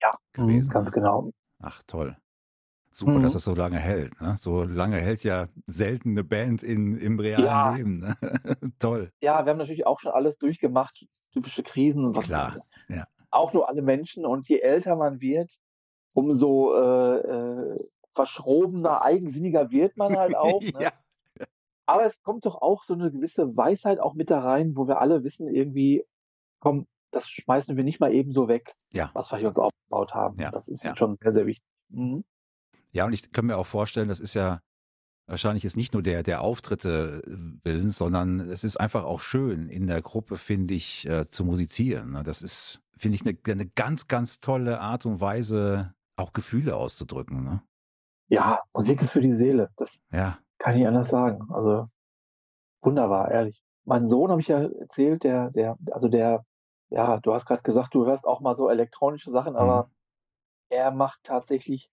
[0.00, 0.70] ja, gewesen.
[0.70, 0.94] ganz ne?
[0.94, 1.30] genau.
[1.60, 2.16] Ach, toll.
[2.92, 3.22] Super, mhm.
[3.22, 4.20] dass es so lange hält.
[4.20, 4.36] Ne?
[4.36, 7.74] So lange hält ja selten eine Band in, im realen ja.
[7.74, 7.98] Leben.
[8.00, 8.16] Ne?
[8.78, 9.10] Toll.
[9.22, 12.24] Ja, wir haben natürlich auch schon alles durchgemacht, typische Krisen und was.
[12.24, 12.56] Klar,
[12.88, 13.06] ja.
[13.30, 14.26] Auch nur alle Menschen.
[14.26, 15.58] Und je älter man wird,
[16.12, 20.60] umso äh, äh, verschrobener, eigensinniger wird man halt auch.
[20.74, 20.84] Ne?
[20.84, 20.92] ja.
[21.86, 25.00] Aber es kommt doch auch so eine gewisse Weisheit auch mit da rein, wo wir
[25.00, 26.04] alle wissen, irgendwie,
[26.60, 29.10] komm, das schmeißen wir nicht mal eben so weg, ja.
[29.14, 30.38] was wir hier uns aufgebaut haben.
[30.38, 30.50] Ja.
[30.50, 30.94] Das ist ja.
[30.94, 31.66] schon sehr, sehr wichtig.
[31.88, 32.24] Mhm.
[32.92, 34.60] Ja, und ich kann mir auch vorstellen, das ist ja
[35.26, 39.68] wahrscheinlich jetzt nicht nur der, der Auftritte äh, willens, sondern es ist einfach auch schön,
[39.68, 42.12] in der Gruppe, finde ich, äh, zu musizieren.
[42.12, 42.22] Ne?
[42.22, 47.44] Das ist, finde ich, eine, eine ganz, ganz tolle Art und Weise, auch Gefühle auszudrücken.
[47.44, 47.62] Ne?
[48.28, 49.70] Ja, Musik ist für die Seele.
[49.76, 50.38] Das ja.
[50.58, 51.46] kann ich anders sagen.
[51.50, 51.86] Also
[52.82, 53.62] wunderbar, ehrlich.
[53.84, 56.44] Mein Sohn habe ich ja erzählt, der, der, also der,
[56.90, 59.90] ja, du hast gerade gesagt, du hörst auch mal so elektronische Sachen, aber mhm.
[60.68, 61.90] er macht tatsächlich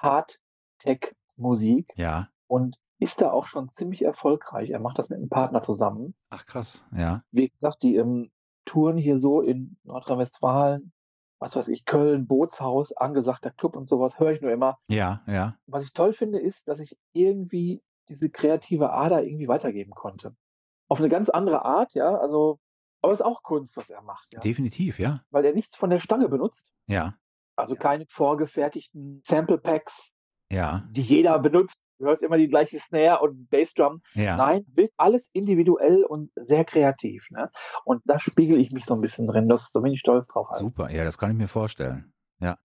[0.00, 1.92] Hard-Tech-Musik.
[1.96, 2.28] Ja.
[2.46, 4.70] Und ist da auch schon ziemlich erfolgreich.
[4.70, 6.14] Er macht das mit einem Partner zusammen.
[6.28, 7.22] Ach krass, ja.
[7.30, 8.30] Wie gesagt, die ähm,
[8.66, 10.92] Touren hier so in Nordrhein-Westfalen,
[11.38, 14.78] was weiß ich, Köln, Bootshaus, angesagter Club und sowas, höre ich nur immer.
[14.88, 15.56] Ja, ja.
[15.66, 20.36] Was ich toll finde, ist, dass ich irgendwie diese kreative Ader irgendwie weitergeben konnte.
[20.88, 22.58] Auf eine ganz andere Art, ja, also,
[23.00, 24.34] aber es ist auch Kunst, was er macht.
[24.34, 24.40] Ja?
[24.40, 25.24] Definitiv, ja.
[25.30, 26.70] Weil er nichts von der Stange benutzt.
[26.86, 27.14] Ja.
[27.60, 30.10] Also keine vorgefertigten Sample Packs,
[30.50, 30.84] ja.
[30.90, 31.86] die jeder benutzt.
[31.98, 34.00] Du hörst immer die gleiche Snare und Bassdrum.
[34.14, 34.36] Ja.
[34.36, 34.64] Nein,
[34.96, 37.26] alles individuell und sehr kreativ.
[37.30, 37.50] Ne?
[37.84, 39.48] Und da spiegel ich mich so ein bisschen drin.
[39.48, 40.48] Das, da bin ich stolz drauf.
[40.48, 40.60] Halt.
[40.60, 42.14] Super, ja, das kann ich mir vorstellen.
[42.40, 42.56] Ja.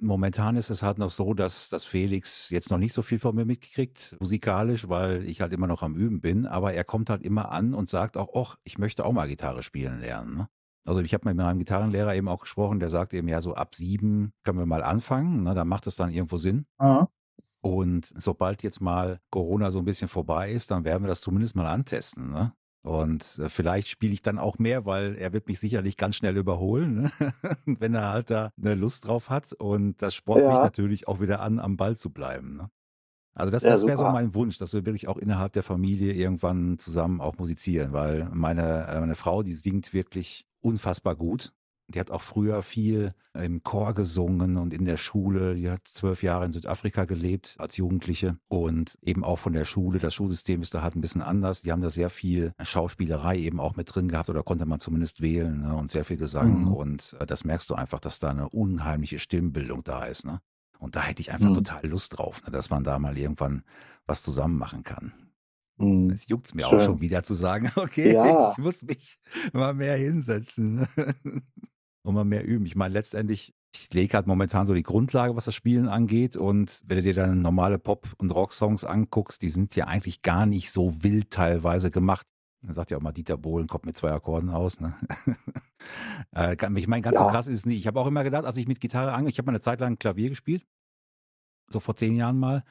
[0.00, 3.34] Momentan ist es halt noch so, dass, dass Felix jetzt noch nicht so viel von
[3.34, 6.46] mir mitkriegt, musikalisch, weil ich halt immer noch am Üben bin.
[6.46, 10.00] Aber er kommt halt immer an und sagt auch, ich möchte auch mal Gitarre spielen
[10.00, 10.36] lernen.
[10.36, 10.48] Ne?
[10.88, 13.74] Also ich habe mit meinem Gitarrenlehrer eben auch gesprochen, der sagt eben, ja, so ab
[13.74, 16.66] sieben können wir mal anfangen, ne, da macht es dann irgendwo Sinn.
[16.80, 17.06] Mhm.
[17.60, 21.56] Und sobald jetzt mal Corona so ein bisschen vorbei ist, dann werden wir das zumindest
[21.56, 22.30] mal antesten.
[22.30, 22.52] Ne?
[22.82, 26.36] Und äh, vielleicht spiele ich dann auch mehr, weil er wird mich sicherlich ganz schnell
[26.36, 27.10] überholen, ne?
[27.66, 29.52] wenn er halt da eine Lust drauf hat.
[29.52, 30.50] Und das spornt ja.
[30.50, 32.56] mich natürlich auch wieder an, am Ball zu bleiben.
[32.56, 32.70] Ne?
[33.34, 36.12] Also das, ja, das wäre so mein Wunsch, dass wir wirklich auch innerhalb der Familie
[36.12, 41.52] irgendwann zusammen auch musizieren, weil meine, äh, meine Frau, die singt wirklich unfassbar gut.
[41.90, 45.54] Die hat auch früher viel im Chor gesungen und in der Schule.
[45.54, 49.98] Die hat zwölf Jahre in Südafrika gelebt als Jugendliche und eben auch von der Schule.
[49.98, 51.62] Das Schulsystem ist da halt ein bisschen anders.
[51.62, 55.22] Die haben da sehr viel Schauspielerei eben auch mit drin gehabt oder konnte man zumindest
[55.22, 55.76] wählen ne?
[55.76, 56.64] und sehr viel Gesang.
[56.64, 56.72] Mhm.
[56.74, 60.26] Und äh, das merkst du einfach, dass da eine unheimliche Stimmbildung da ist.
[60.26, 60.42] Ne?
[60.78, 61.54] Und da hätte ich einfach mhm.
[61.54, 62.50] total Lust drauf, ne?
[62.50, 63.62] dass man da mal irgendwann
[64.06, 65.12] was zusammen machen kann.
[65.78, 66.10] Mhm.
[66.10, 66.78] Es juckt mir Schön.
[66.78, 68.52] auch schon wieder zu sagen, okay, ja.
[68.52, 69.18] ich muss mich
[69.52, 70.86] mal mehr hinsetzen
[72.02, 72.66] und mal mehr üben.
[72.66, 76.36] Ich meine, letztendlich, ich lege halt momentan so die Grundlage, was das Spielen angeht.
[76.36, 80.46] Und wenn du dir dann normale Pop- und Rock-Songs anguckst, die sind ja eigentlich gar
[80.46, 82.26] nicht so wild teilweise gemacht.
[82.62, 84.80] Dann sagt ja auch mal Dieter Bohlen, kommt mit zwei Akkorden aus.
[84.80, 84.94] Ne?
[86.34, 87.22] Äh, ich meine, ganz ja.
[87.22, 87.78] so krass ist es nicht.
[87.78, 89.78] Ich habe auch immer gedacht, als ich mit Gitarre ange, ich habe mal eine Zeit
[89.78, 90.66] lang Klavier gespielt,
[91.68, 92.64] so vor zehn Jahren mal.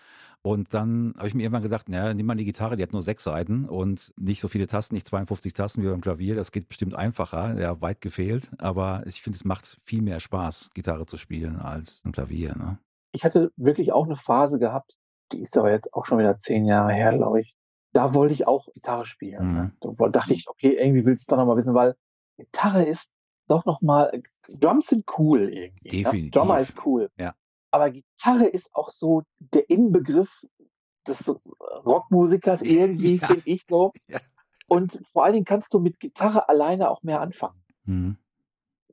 [0.48, 3.02] Und dann habe ich mir irgendwann gedacht, naja, nimm mal die Gitarre, die hat nur
[3.02, 6.36] sechs Seiten und nicht so viele Tasten, nicht 52 Tasten wie beim Klavier.
[6.36, 8.50] Das geht bestimmt einfacher, ja, weit gefehlt.
[8.58, 12.56] Aber ich finde, es macht viel mehr Spaß, Gitarre zu spielen als ein Klavier.
[12.56, 12.80] Ne?
[13.12, 14.98] Ich hatte wirklich auch eine Phase gehabt,
[15.34, 17.54] die ist aber jetzt auch schon wieder zehn Jahre her, glaube ich.
[17.92, 19.54] Da wollte ich auch Gitarre spielen.
[19.54, 19.72] Ne?
[19.84, 19.96] Mhm.
[19.98, 21.98] Da dachte ich, okay, irgendwie willst du doch noch mal wissen, weil
[22.38, 23.12] Gitarre ist
[23.50, 25.90] doch noch mal, Drums sind cool irgendwie.
[25.98, 26.04] Ne?
[26.04, 26.36] Definitiv.
[26.36, 26.42] Ja?
[26.42, 27.10] Drummer ist cool.
[27.18, 27.34] Ja.
[27.78, 30.44] Aber Gitarre ist auch so der Inbegriff
[31.08, 31.28] des
[31.86, 33.28] Rockmusikers irgendwie, ja.
[33.28, 33.94] finde ich so.
[34.10, 34.20] Ja.
[34.70, 37.64] Und vor allen Dingen kannst du mit Gitarre alleine auch mehr anfangen.
[37.86, 38.18] Mhm.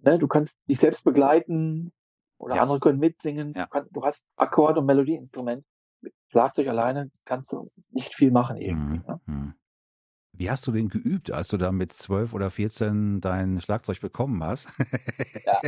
[0.03, 1.93] Ne, du kannst dich selbst begleiten
[2.39, 2.63] oder ja.
[2.63, 3.55] andere können mitsingen.
[3.55, 5.65] Du, kannst, du, hast Akkord- und Melodieinstrument.
[6.01, 8.99] Mit Schlagzeug alleine kannst du nicht viel machen irgendwie.
[8.99, 9.05] Mhm.
[9.05, 9.21] Ne?
[9.27, 9.55] Mhm.
[10.37, 14.43] Wie hast du den geübt, als du da mit zwölf oder 14 dein Schlagzeug bekommen
[14.43, 14.69] hast?
[15.45, 15.61] ja,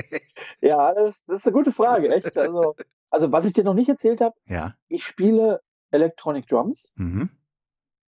[0.60, 2.36] ja das, das, ist eine gute Frage, echt.
[2.36, 2.74] Also,
[3.10, 4.74] also was ich dir noch nicht erzählt habe, ja.
[4.88, 6.92] ich spiele Electronic Drums.
[6.96, 7.30] Mhm.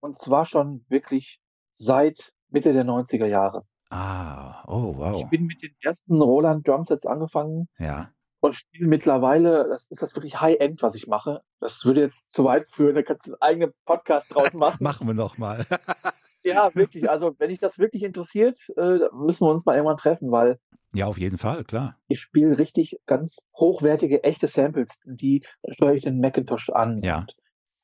[0.01, 1.41] Und zwar schon wirklich
[1.73, 3.65] seit Mitte der 90er Jahre.
[3.89, 5.21] Ah, oh wow.
[5.21, 7.67] Ich bin mit den ersten Roland Drumsets angefangen.
[7.77, 8.11] Ja.
[8.41, 11.41] Und spiele mittlerweile, das ist das wirklich High-End, was ich mache.
[11.59, 14.81] Das würde jetzt zu weit führen, da kannst du einen eigenen Podcast draus machen.
[14.81, 15.65] machen wir noch mal.
[16.43, 17.09] ja, wirklich.
[17.09, 20.59] Also, wenn dich das wirklich interessiert, äh, müssen wir uns mal irgendwann treffen, weil.
[20.93, 21.97] Ja, auf jeden Fall, klar.
[22.07, 26.99] Ich spiele richtig ganz hochwertige, echte Samples, die steuere ich den Macintosh an.
[27.03, 27.19] Ja.
[27.19, 27.35] Und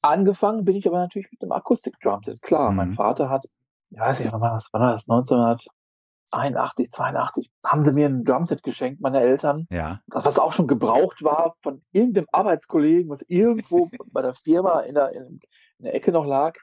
[0.06, 2.40] Angefangen bin ich aber natürlich mit dem Akustik-Drumset.
[2.44, 2.78] Klar, mhm.
[2.78, 3.46] mein Vater hat,
[3.90, 8.24] ich weiß nicht, wann war das, wann war das, 1981, 82, haben sie mir ein
[8.24, 9.66] Drumset geschenkt, meine Eltern.
[9.72, 10.02] Ja.
[10.08, 14.94] Das, was auch schon gebraucht war von irgendeinem Arbeitskollegen, was irgendwo bei der Firma in
[14.94, 15.40] der, in,
[15.80, 16.56] in der Ecke noch lag.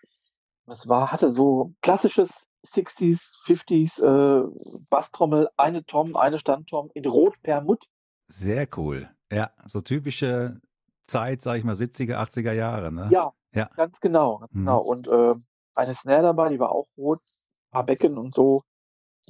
[0.67, 4.49] Es war, hatte so klassisches 60s, 50s äh,
[4.89, 7.85] Basstrommel, eine Tom, eine Standtom in Rot Permut.
[8.29, 9.11] Sehr cool.
[9.31, 10.61] Ja, so typische
[11.07, 13.09] Zeit, sag ich mal, 70er, 80er Jahre, ne?
[13.11, 13.69] Ja, ja.
[13.77, 14.39] ganz genau.
[14.39, 14.59] Ganz mhm.
[14.61, 14.81] genau.
[14.81, 15.35] Und äh,
[15.75, 18.63] eine Snare dabei, die war auch rot, ein paar Becken und so.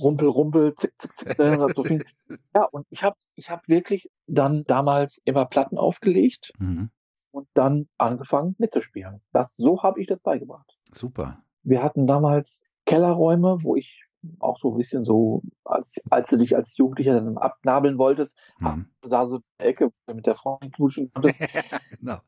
[0.01, 1.39] Rumpel, rumpel, zick, zick, zick.
[1.39, 2.05] Ne, so viel.
[2.55, 6.91] Ja, und ich habe ich hab wirklich dann damals immer Platten aufgelegt mhm.
[7.30, 9.20] und dann angefangen mitzuspielen.
[9.33, 10.78] Das, so habe ich das beigebracht.
[10.93, 11.43] Super.
[11.62, 14.05] Wir hatten damals Kellerräume, wo ich
[14.38, 18.86] auch so ein bisschen so, als, als du dich als Jugendlicher dann abnabeln wolltest, hm.
[19.03, 21.40] da so eine Ecke mit der Frau knutschen konntest.
[22.01, 22.18] genau.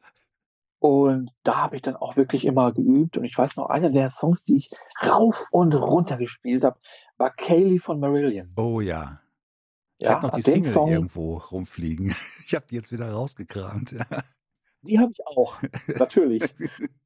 [0.80, 3.16] Und da habe ich dann auch wirklich immer geübt.
[3.16, 4.70] Und ich weiß noch, einer der Songs, die ich
[5.06, 6.78] rauf und runter gespielt habe,
[7.16, 8.52] war Kaylee von Marillion.
[8.56, 9.20] Oh ja.
[9.96, 12.14] Ich ja, habe noch die Single Song, irgendwo rumfliegen.
[12.46, 13.96] Ich habe die jetzt wieder rausgekramt.
[14.82, 15.56] Die habe ich auch,
[15.98, 16.54] natürlich.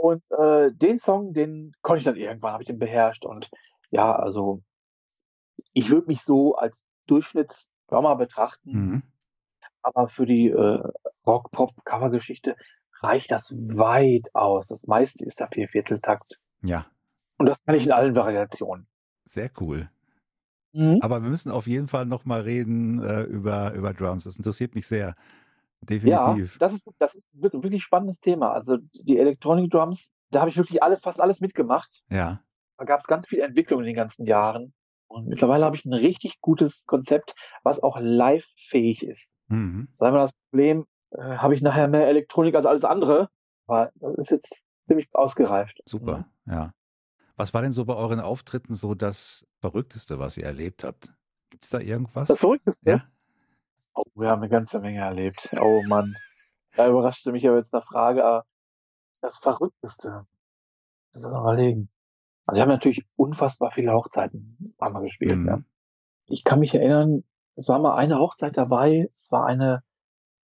[0.00, 3.24] Und äh, den Song, den konnte ich dann irgendwann, habe ich den beherrscht.
[3.24, 3.50] Und
[3.90, 4.62] ja, also
[5.72, 9.02] ich würde mich so als Durchschnittsdrummer betrachten, mhm.
[9.82, 10.82] aber für die äh,
[11.26, 12.54] Rock-Pop-Cover-Geschichte
[13.00, 14.68] reicht das weit aus.
[14.68, 16.38] Das meiste ist der Viervierteltakt.
[16.62, 16.86] Ja.
[17.36, 18.86] Und das kann ich in allen Variationen.
[19.24, 19.90] Sehr cool.
[20.74, 20.98] Mhm.
[21.00, 24.24] Aber wir müssen auf jeden Fall nochmal reden äh, über, über Drums.
[24.24, 25.16] Das interessiert mich sehr.
[25.80, 26.52] Definitiv.
[26.54, 28.52] Ja, das ist, das ist ein wirklich spannendes Thema.
[28.52, 32.02] Also die Electronic Drums, da habe ich wirklich alle, fast alles mitgemacht.
[32.10, 32.42] Ja.
[32.76, 34.72] Da gab es ganz viel Entwicklung in den ganzen Jahren.
[35.08, 39.26] Und mittlerweile habe ich ein richtig gutes Konzept, was auch live-fähig ist.
[39.48, 39.88] Mhm.
[39.90, 43.30] Das war immer das Problem, äh, habe ich nachher mehr Elektronik als alles andere.
[43.66, 45.80] Aber das ist jetzt ziemlich ausgereift.
[45.86, 46.54] Super, ja.
[46.54, 46.74] ja.
[47.36, 51.14] Was war denn so bei euren Auftritten so das Verrückteste, was ihr erlebt habt?
[51.50, 52.28] Gibt es da irgendwas?
[52.28, 52.90] Das Verrückteste?
[52.90, 53.04] Ja.
[53.98, 55.48] Oh, wir haben eine ganze Menge erlebt.
[55.60, 56.14] Oh Mann.
[56.76, 58.46] Da überraschte mich aber jetzt eine Frage, aber
[59.20, 60.24] das Verrückteste.
[61.12, 61.90] Das ist überlegen.
[62.46, 65.38] Also wir haben natürlich unfassbar viele Hochzeiten haben wir gespielt.
[65.38, 65.48] Mhm.
[65.48, 65.60] Ja.
[66.26, 67.24] Ich kann mich erinnern,
[67.56, 69.82] es war mal eine Hochzeit dabei, es war eine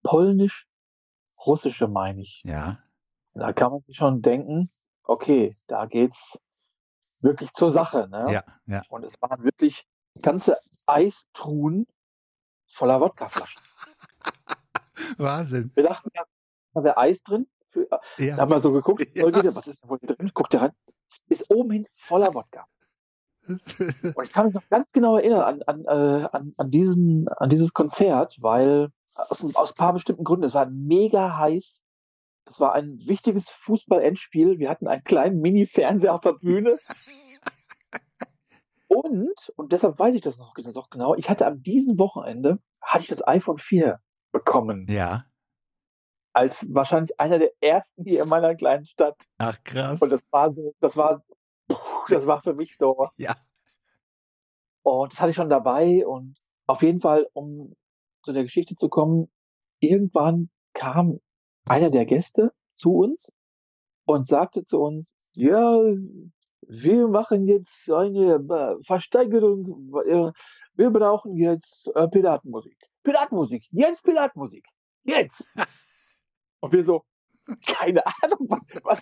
[0.03, 2.43] polnisch-russische, meine ich.
[2.45, 2.81] Ja.
[3.35, 4.69] Da kann man sich schon denken,
[5.05, 6.41] okay, da geht's
[7.21, 8.09] wirklich zur Sache.
[8.09, 8.33] Ne?
[8.33, 8.83] Ja, ja.
[8.89, 9.87] Und es waren wirklich
[10.21, 11.87] ganze Eistruhen
[12.67, 13.63] voller Wodkaflaschen.
[15.19, 15.71] Wahnsinn.
[15.75, 16.11] Wir dachten,
[16.73, 17.47] da wäre Eis drin.
[17.69, 17.89] Für,
[18.19, 18.37] ja.
[18.37, 19.25] Da haben wir so geguckt, ja.
[19.55, 20.31] was ist denn wohl drin?
[20.35, 20.73] Guckt ihr rein
[21.29, 22.67] ist oben hin voller Wodka.
[23.47, 27.51] Und ich kann mich noch ganz genau erinnern an, an, äh, an, an, diesen, an
[27.51, 31.81] dieses Konzert, weil aus, aus ein paar bestimmten Gründen, es war mega heiß.
[32.47, 34.59] Es war ein wichtiges Fußball-Endspiel.
[34.59, 36.79] Wir hatten einen kleinen Mini-Fernseher auf der Bühne.
[38.95, 42.59] Und, und deshalb weiß ich das noch, das auch genau, ich hatte am diesem Wochenende,
[42.81, 43.99] hatte ich das iPhone 4
[44.33, 44.87] bekommen.
[44.89, 45.25] Ja.
[46.33, 49.17] Als wahrscheinlich einer der ersten hier in meiner kleinen Stadt.
[49.39, 50.01] Ach krass.
[50.03, 51.23] Und das war so, das war
[52.09, 53.09] das war für mich so.
[53.17, 53.37] Ja.
[54.83, 56.37] Und das hatte ich schon dabei und
[56.67, 57.75] auf jeden Fall, um
[58.23, 59.31] zu der Geschichte zu kommen,
[59.81, 61.21] irgendwann kam
[61.67, 63.33] einer der Gäste zu uns
[64.05, 65.81] und sagte zu uns, ja,
[66.69, 69.93] wir machen jetzt eine äh, Versteigerung,
[70.75, 72.77] wir brauchen jetzt äh, Piratenmusik.
[73.03, 74.65] Piratenmusik, jetzt Piratenmusik,
[75.05, 75.45] jetzt.
[76.61, 77.05] und wir so,
[77.67, 79.01] keine Ahnung, was, was.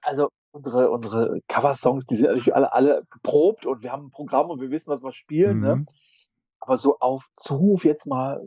[0.00, 4.50] Also unsere, unsere Cover-Songs, die sind natürlich alle, alle geprobt und wir haben ein Programm
[4.50, 5.60] und wir wissen, was wir spielen.
[5.60, 5.76] Ne?
[5.76, 5.80] Mhm.
[5.82, 5.86] Ne?
[6.60, 8.42] Aber so auf Zuruf jetzt mal.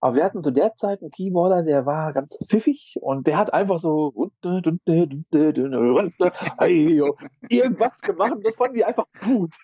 [0.00, 3.52] Aber wir hatten zu der Zeit einen Keyboarder, der war ganz pfiffig und der hat
[3.52, 4.30] einfach so
[7.48, 9.54] irgendwas gemacht und das fanden die einfach gut.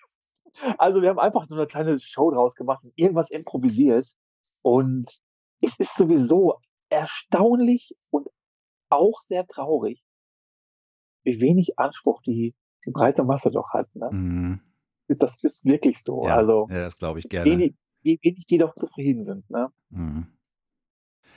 [0.77, 4.07] Also wir haben einfach so eine kleine Show draus gemacht und irgendwas improvisiert.
[4.61, 5.19] Und
[5.61, 6.59] es ist sowieso
[6.89, 8.27] erstaunlich und
[8.89, 10.03] auch sehr traurig,
[11.23, 13.87] wie wenig Anspruch die, die breite Masse doch hat.
[13.95, 14.09] Ne?
[14.11, 14.61] Mhm.
[15.07, 16.25] Das ist wirklich so.
[16.25, 17.49] Ja, also, ja, das glaube ich gerne.
[17.49, 17.75] Wenig,
[18.07, 19.49] wie wenig die doch zufrieden sind.
[19.49, 19.69] Ne?
[19.89, 20.27] Mhm.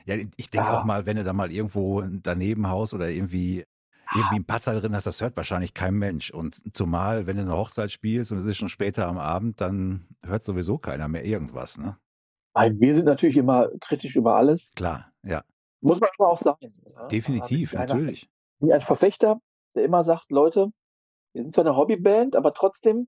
[0.06, 0.80] Ja, ich denke ja.
[0.80, 3.66] auch mal, wenn du da mal irgendwo daneben haust oder irgendwie
[4.14, 6.30] irgendwie ein Patzer drin hast, das hört wahrscheinlich kein Mensch.
[6.30, 10.08] Und zumal, wenn du eine Hochzeit spielst und es ist schon später am Abend, dann
[10.24, 11.96] hört sowieso keiner mehr irgendwas, ne?
[12.54, 14.72] Wir sind natürlich immer kritisch über alles.
[14.74, 15.44] Klar, ja.
[15.80, 16.72] Muss man aber auch sagen.
[16.84, 17.08] Ne?
[17.10, 18.24] Definitiv, einer, natürlich.
[18.24, 19.40] Ich bin ein Verfechter,
[19.76, 20.72] der immer sagt, Leute,
[21.32, 23.06] wir sind zwar eine Hobbyband, aber trotzdem,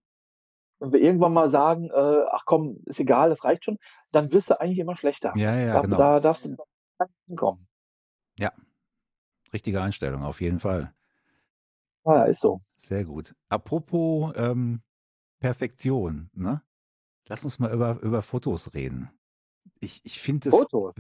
[0.83, 3.79] wenn wir irgendwann mal sagen, äh, ach komm, ist egal, das reicht schon,
[4.11, 5.33] dann wirst du eigentlich immer schlechter.
[5.37, 5.97] Ja, ja, da, genau.
[5.97, 6.57] Da darfst du
[7.27, 7.69] hinkommen.
[8.39, 8.53] Ja,
[9.53, 10.93] richtige Einstellung, auf jeden Fall.
[12.05, 12.61] Ja, ist so.
[12.79, 13.35] Sehr gut.
[13.49, 14.83] Apropos ähm,
[15.39, 16.63] Perfektion, ne?
[17.29, 19.09] Lass uns mal über, über Fotos reden.
[19.79, 20.55] Ich, ich finde es,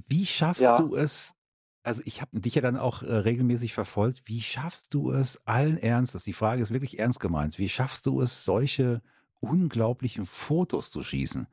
[0.07, 0.76] wie schaffst ja.
[0.76, 1.35] du es,
[1.83, 5.76] also ich habe dich ja dann auch äh, regelmäßig verfolgt, wie schaffst du es allen
[5.76, 9.03] Ernstes, die Frage ist wirklich ernst gemeint, wie schaffst du es, solche
[9.43, 11.47] unglaublichen Fotos zu schießen?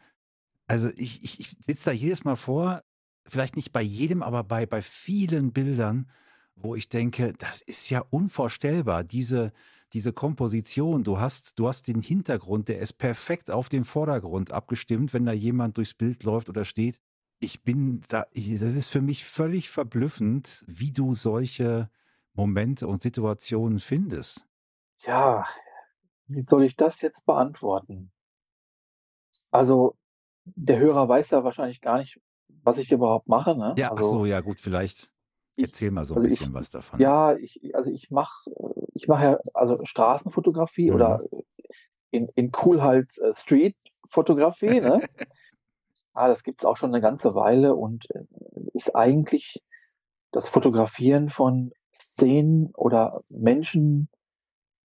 [0.67, 2.83] Also ich, ich, ich sitze da jedes Mal vor,
[3.25, 6.09] vielleicht nicht bei jedem, aber bei, bei vielen Bildern,
[6.55, 9.51] wo ich denke, das ist ja unvorstellbar, diese,
[9.93, 11.03] diese Komposition.
[11.03, 15.31] Du hast, du hast den Hintergrund, der ist perfekt auf den Vordergrund abgestimmt, wenn da
[15.31, 16.99] jemand durchs Bild läuft oder steht.
[17.39, 21.89] Ich bin da, das ist für mich völlig verblüffend, wie du solche
[22.33, 24.45] Momente und Situationen findest.
[25.05, 25.47] Ja,
[26.29, 28.11] wie soll ich das jetzt beantworten?
[29.51, 29.97] Also,
[30.45, 32.19] der Hörer weiß ja wahrscheinlich gar nicht,
[32.63, 33.55] was ich überhaupt mache.
[33.55, 33.75] Ne?
[33.77, 35.11] Ja, also, ach so, ja, gut, vielleicht.
[35.57, 37.01] Erzähl mal so ein also bisschen ich, was davon.
[37.01, 38.49] Ja, ich, also ich mache
[38.93, 40.95] ich mache ja also Straßenfotografie mhm.
[40.95, 41.23] oder
[42.11, 45.01] in, in cool halt äh, Street-Fotografie, ne?
[46.13, 48.23] ah, das gibt es auch schon eine ganze Weile und äh,
[48.73, 49.61] ist eigentlich
[50.31, 54.09] das Fotografieren von Szenen oder Menschen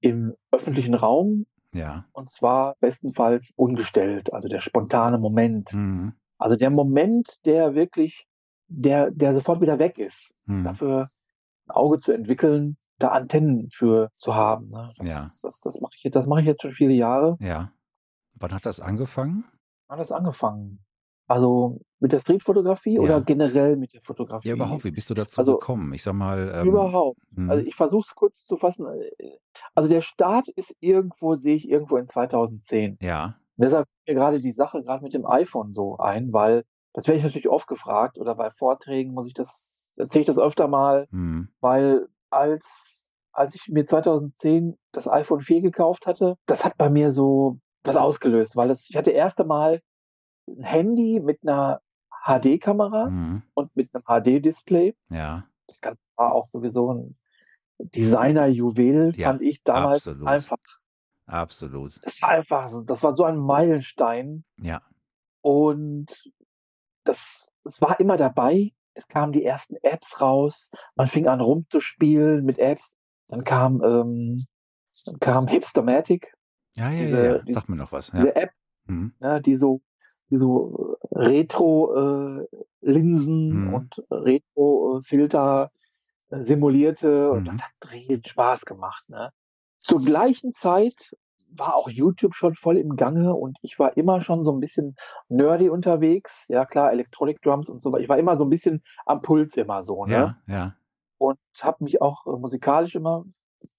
[0.04, 1.46] im öffentlichen Raum.
[1.72, 2.04] Ja.
[2.12, 5.72] Und zwar bestenfalls ungestellt, also der spontane Moment.
[5.72, 6.12] Mhm.
[6.38, 8.26] Also der Moment, der wirklich
[8.68, 10.32] der, der sofort wieder weg ist.
[10.46, 10.64] Hm.
[10.64, 11.08] Dafür
[11.66, 14.70] ein Auge zu entwickeln, da Antennen für zu haben.
[14.70, 14.92] Ne?
[14.96, 15.30] Das, ja.
[15.42, 17.36] Das, das mache ich, das mach ich jetzt schon viele Jahre.
[17.40, 17.72] Ja.
[18.34, 19.44] Wann hat das angefangen?
[19.88, 20.83] Wann hat das angefangen?
[21.26, 23.00] Also mit der Streetfotografie ja.
[23.00, 24.48] oder generell mit der Fotografie?
[24.48, 24.84] Ja, überhaupt.
[24.84, 25.92] Wie bist du dazu also, gekommen?
[25.94, 26.52] Ich sag mal.
[26.54, 27.18] Ähm, überhaupt.
[27.30, 27.50] Mh.
[27.50, 28.86] Also ich versuche es kurz zu fassen.
[29.74, 32.98] Also der Start ist irgendwo, sehe ich irgendwo in 2010.
[33.00, 33.36] Ja.
[33.56, 37.18] deshalb fällt mir gerade die Sache gerade mit dem iPhone so ein, weil das werde
[37.18, 41.08] ich natürlich oft gefragt oder bei Vorträgen muss ich das, erzähle ich das öfter mal,
[41.10, 41.48] mhm.
[41.60, 47.12] weil als, als ich mir 2010 das iPhone 4 gekauft hatte, das hat bei mir
[47.12, 49.80] so was ausgelöst, weil das, ich hatte erst einmal
[50.48, 51.80] ein Handy mit einer
[52.26, 53.42] HD-Kamera mhm.
[53.54, 54.96] und mit einem HD-Display.
[55.10, 55.46] Ja.
[55.66, 57.16] Das Ganze war auch sowieso ein
[57.78, 60.28] Designer-Juwel, ja, fand ich damals absolut.
[60.28, 60.58] einfach.
[61.26, 62.04] Absolut.
[62.04, 64.44] Das war einfach, das war so ein Meilenstein.
[64.58, 64.82] Ja.
[65.40, 66.32] Und
[67.04, 68.72] das, das war immer dabei.
[68.94, 70.70] Es kamen die ersten Apps raus.
[70.94, 72.94] Man fing an rumzuspielen mit Apps.
[73.28, 74.44] Dann kam, ähm,
[75.06, 76.32] dann kam Hipstermatic.
[76.76, 77.42] Ja, ja, diese, ja, ja.
[77.48, 78.08] Sag mir noch was.
[78.08, 78.18] Ja.
[78.18, 78.50] Diese App,
[78.86, 79.14] mhm.
[79.20, 79.80] ja, die so,
[80.30, 83.74] die so Retro-Linsen äh, mhm.
[83.74, 85.70] und Retro-Filter
[86.30, 87.30] äh, simulierte.
[87.30, 87.60] Und das mhm.
[87.60, 89.08] hat riesen Spaß gemacht.
[89.08, 89.30] Ne?
[89.78, 91.14] Zur gleichen Zeit
[91.56, 94.96] war auch YouTube schon voll im Gange und ich war immer schon so ein bisschen
[95.28, 96.44] nerdy unterwegs.
[96.48, 97.96] Ja, klar, Electronic Drums und so.
[97.96, 100.36] Ich war immer so ein bisschen am Puls immer so, ne?
[100.46, 100.76] Ja, ja.
[101.18, 103.24] Und habe mich auch äh, musikalisch immer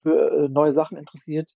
[0.02, 1.50] für äh, neue Sachen interessiert.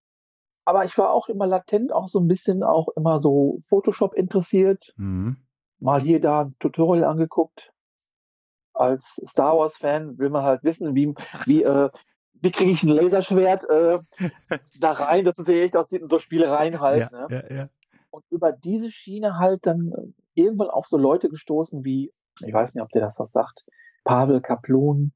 [0.65, 4.93] Aber ich war auch immer latent auch so ein bisschen auch immer so Photoshop interessiert.
[4.97, 5.37] Mhm.
[5.79, 7.73] Mal hier da ein Tutorial angeguckt.
[8.73, 11.15] Als Star Wars Fan will man halt wissen, wie,
[11.47, 11.91] wie äh,
[12.43, 13.99] wie kriege ich ein Laserschwert äh,
[14.81, 17.11] da rein, dass es echt aussieht und so Spielereien halt.
[17.13, 17.27] Ja, ne?
[17.31, 17.69] ja, ja.
[18.11, 22.75] Und über diese Schiene halt dann äh, irgendwann auf so Leute gestoßen wie, ich weiß
[22.75, 23.65] nicht, ob der das was sagt,
[24.05, 25.13] Pavel Kaplun,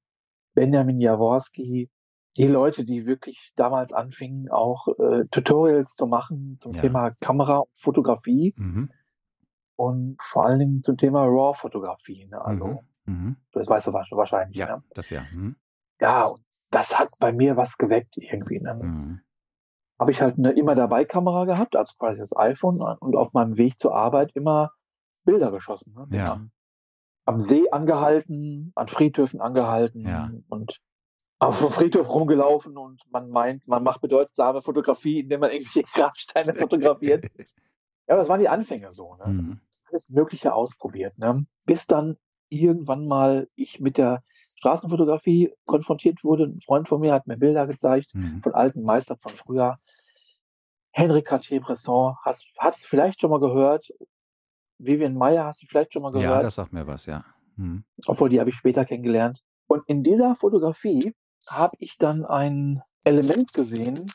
[0.55, 1.91] Benjamin Jaworski,
[2.37, 6.81] die Leute, die wirklich damals anfingen, auch äh, Tutorials zu machen zum ja.
[6.83, 8.91] Thema Kamera und Fotografie mhm.
[9.77, 12.27] und vor allen Dingen zum Thema RAW-Fotografie.
[12.27, 12.45] Ne?
[12.45, 13.15] Also, mhm.
[13.15, 13.37] mhm.
[13.53, 14.57] das weißt du wahrscheinlich.
[14.57, 14.83] Ja, ne?
[14.95, 15.23] das ja.
[15.33, 15.57] Mhm.
[16.01, 18.61] Ja, und das hat bei mir was geweckt irgendwie.
[18.61, 18.79] Ne?
[18.83, 19.21] Mhm.
[19.99, 23.57] Habe ich halt eine immer dabei Kamera gehabt, also quasi das iPhone und auf meinem
[23.57, 24.73] Weg zur Arbeit immer
[25.25, 25.95] Bilder geschossen.
[25.95, 26.17] Ne?
[26.17, 26.41] Ja.
[27.27, 30.31] Am See angehalten, an Friedhöfen angehalten ja.
[30.49, 30.81] und
[31.39, 36.55] auf dem Friedhof rumgelaufen und man meint, man macht bedeutsame Fotografie, indem man irgendwelche Grabsteine
[36.55, 37.25] fotografiert.
[38.09, 39.17] ja, das waren die Anfänge so.
[39.17, 39.33] Ne?
[39.33, 39.61] Mhm.
[39.91, 41.19] Alles Mögliche ausprobiert.
[41.19, 41.47] Ne?
[41.67, 42.17] Bis dann
[42.49, 44.23] irgendwann mal ich mit der
[44.57, 46.45] Straßenfotografie konfrontiert wurde.
[46.45, 48.41] Ein Freund von mir hat mir Bilder gezeigt mhm.
[48.43, 49.77] von alten Meistern von früher.
[50.93, 53.89] Henri Cartier-Bresson, hast, hast du vielleicht schon mal gehört?
[54.79, 56.37] Vivian Meyer hast du vielleicht schon mal gehört?
[56.37, 57.25] Ja, das sagt mir was, ja.
[57.57, 57.85] Mhm.
[58.07, 59.43] Obwohl, die habe ich später kennengelernt.
[59.67, 61.13] Und in dieser Fotografie
[61.47, 64.11] habe ich dann ein Element gesehen,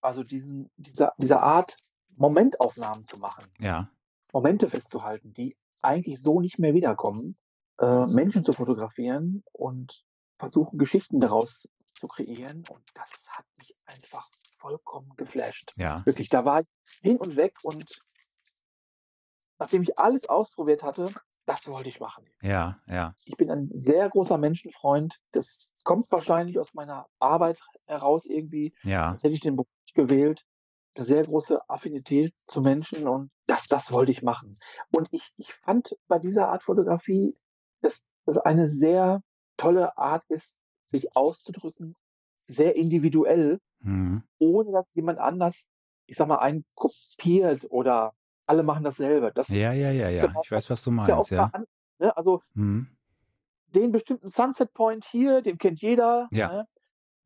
[0.00, 1.76] also diesen, dieser, dieser Art,
[2.16, 3.44] Momentaufnahmen zu machen.
[3.58, 3.90] Ja.
[4.32, 7.36] Momente festzuhalten, die eigentlich so nicht mehr wiederkommen,
[7.78, 10.04] äh, Menschen zu fotografieren und
[10.36, 12.64] versuchen, Geschichten daraus zu kreieren.
[12.68, 14.28] Und das hat mich einfach
[14.58, 15.72] vollkommen geflasht.
[15.76, 16.04] Ja.
[16.04, 16.68] Wirklich, da war ich
[17.00, 17.86] hin und weg und
[19.58, 21.12] nachdem ich alles ausprobiert hatte,
[21.48, 22.26] das wollte ich machen.
[22.42, 23.14] Ja, ja.
[23.24, 25.18] Ich bin ein sehr großer Menschenfreund.
[25.32, 28.74] Das kommt wahrscheinlich aus meiner Arbeit heraus irgendwie.
[28.82, 29.14] Ja.
[29.14, 30.44] Das hätte ich den Beruf gewählt.
[30.94, 34.58] Eine sehr große Affinität zu Menschen und das, das wollte ich machen.
[34.90, 37.34] Und ich, ich fand bei dieser Art Fotografie,
[37.80, 39.22] dass das eine sehr
[39.56, 41.94] tolle Art ist, sich auszudrücken,
[42.46, 44.22] sehr individuell, mhm.
[44.38, 45.58] ohne dass jemand anders,
[46.06, 48.14] ich sag mal, einen kopiert oder
[48.48, 49.32] alle machen dasselbe.
[49.34, 50.32] Das ja, ja, ja, ja.
[50.42, 51.50] Ich weiß, was du meinst, ja.
[51.52, 51.66] An,
[51.98, 52.16] ne?
[52.16, 52.88] Also mhm.
[53.74, 56.52] den bestimmten Sunset Point hier, den kennt jeder, ja.
[56.52, 56.68] ne?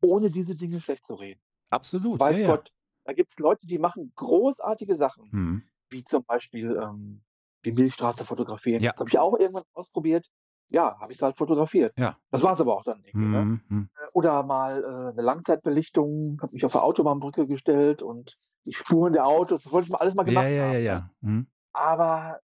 [0.01, 1.41] ohne diese Dinge schlecht zu reden.
[1.69, 2.19] Absolut.
[2.19, 2.71] Weiß ja, Gott,
[3.05, 5.63] da gibt es Leute, die machen großartige Sachen, mhm.
[5.89, 7.23] wie zum Beispiel ähm,
[7.65, 8.83] die Milchstraße fotografieren.
[8.83, 10.29] Das habe ich auch irgendwann ausprobiert
[10.69, 11.93] ja, habe ich es halt fotografiert.
[11.97, 12.17] Ja.
[12.31, 13.13] Das war es aber auch dann nicht.
[13.13, 13.61] Mhm.
[13.69, 13.89] Ne?
[14.13, 18.35] Oder mal äh, eine Langzeitbelichtung, habe mich auf der Autobahnbrücke gestellt und
[18.65, 20.73] die Spuren der Autos, das wollte ich mal alles mal gemacht ja, ja, haben.
[20.73, 21.09] Ja, ja, ne?
[21.21, 21.47] mhm.
[21.73, 22.39] Aber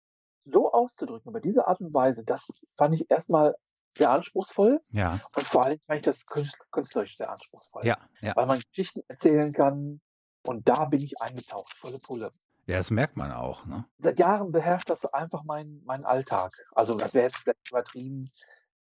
[0.45, 2.47] so auszudrücken, über diese Art und Weise, das
[2.77, 3.55] fand ich erstmal
[3.91, 4.81] sehr anspruchsvoll.
[4.91, 5.21] Ja.
[5.37, 6.25] Und vor allem fand ich das
[6.71, 7.87] künstlerisch sehr anspruchsvoll.
[7.87, 8.35] Ja, ja.
[8.37, 10.01] Weil man Geschichten erzählen kann.
[10.47, 12.31] Und da bin ich eingetaucht, volle Pulle.
[12.67, 13.67] Ja, das merkt man auch.
[13.67, 13.85] Ne?
[13.99, 16.53] Seit Jahren beherrscht das einfach mein, mein Alltag.
[16.73, 18.31] Also das wäre jetzt übertrieben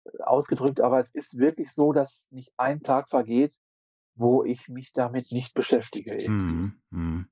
[0.06, 3.54] äh, ausgedrückt, aber es ist wirklich so, dass nicht ein Tag vergeht,
[4.16, 6.30] wo ich mich damit nicht beschäftige.
[6.30, 7.26] Mhm, mh.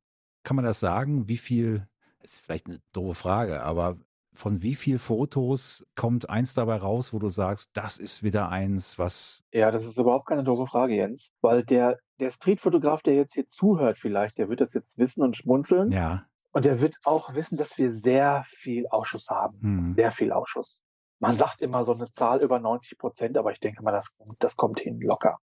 [0.44, 1.28] Kann man das sagen?
[1.28, 1.88] Wie viel,
[2.24, 3.98] ist vielleicht eine doofe Frage, aber
[4.34, 8.98] von wie viel Fotos kommt eins dabei raus, wo du sagst, das ist wieder eins,
[8.98, 9.44] was.
[9.54, 11.32] Ja, das ist überhaupt keine doofe Frage, Jens.
[11.42, 15.36] Weil der, der Streetfotograf, der jetzt hier zuhört, vielleicht, der wird das jetzt wissen und
[15.36, 15.92] schmunzeln.
[15.92, 16.26] Ja.
[16.52, 19.60] Und er wird auch wissen, dass wir sehr viel Ausschuss haben.
[19.62, 19.96] Hm.
[19.96, 20.84] Sehr viel Ausschuss.
[21.20, 24.56] Man sagt immer so eine Zahl über 90 Prozent, aber ich denke mal, das, das
[24.56, 25.38] kommt hin locker.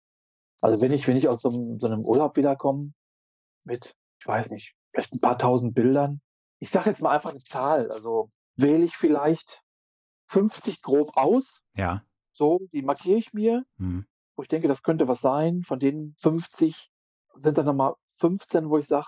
[0.61, 2.93] Also wenn ich, wenn ich aus so einem, so einem Urlaub wiederkomme
[3.63, 6.19] mit, ich weiß nicht, vielleicht ein paar tausend Bildern,
[6.59, 9.61] ich sage jetzt mal einfach eine Zahl, also wähle ich vielleicht
[10.29, 11.61] 50 grob aus.
[11.75, 12.03] Ja.
[12.33, 14.07] So, die markiere ich mir, hm.
[14.35, 15.63] wo ich denke, das könnte was sein.
[15.63, 16.91] Von den 50
[17.35, 19.07] sind dann nochmal 15, wo ich sage,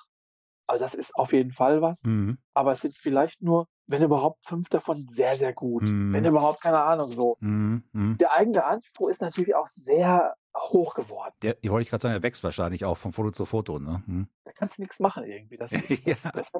[0.70, 1.98] also das ist auf jeden Fall was.
[2.04, 2.38] Mhm.
[2.54, 5.82] Aber es sind vielleicht nur, wenn überhaupt fünf davon sehr, sehr gut.
[5.82, 6.14] Mhm.
[6.14, 7.38] Wenn überhaupt, keine Ahnung, so.
[7.40, 7.84] Mhm.
[7.92, 8.18] mhm.
[8.18, 11.34] Der eigene Anspruch ist natürlich auch sehr hoch geworden.
[11.42, 13.80] Der, die wollte ich gerade sagen, der wächst wahrscheinlich auch von Foto zu Foto.
[13.80, 14.04] Ne?
[14.06, 14.28] Mhm.
[14.44, 15.58] Da kannst du nichts machen irgendwie.
[15.58, 16.16] Das, das, ja.
[16.32, 16.52] das,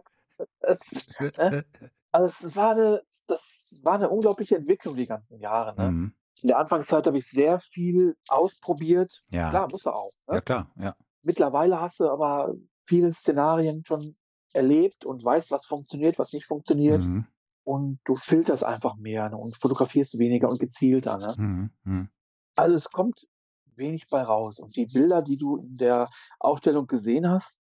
[0.60, 1.64] das äh,
[2.12, 3.40] also es war eine, das
[3.84, 5.80] war eine unglaubliche Entwicklung die ganzen Jahre.
[5.80, 5.92] Ne?
[5.92, 6.14] Mhm.
[6.42, 9.22] In der Anfangszeit habe ich sehr viel ausprobiert.
[9.30, 9.52] Ja.
[9.52, 10.14] Klar, muss er auch.
[10.28, 10.36] Ne?
[10.36, 10.96] Ja, klar, ja.
[11.22, 12.56] Mittlerweile hast du aber
[12.90, 14.16] viele Szenarien schon
[14.52, 17.02] erlebt und weißt, was funktioniert, was nicht funktioniert.
[17.02, 17.28] Mhm.
[17.64, 21.18] Und du filterst einfach mehr ne, und fotografierst weniger und gezielter.
[21.20, 21.36] Ne?
[21.38, 21.70] Mhm.
[21.84, 22.10] Mhm.
[22.56, 23.28] Also es kommt
[23.76, 24.60] wenig bei raus.
[24.60, 26.10] Und die Bilder, die du in der
[26.40, 27.58] Ausstellung gesehen hast,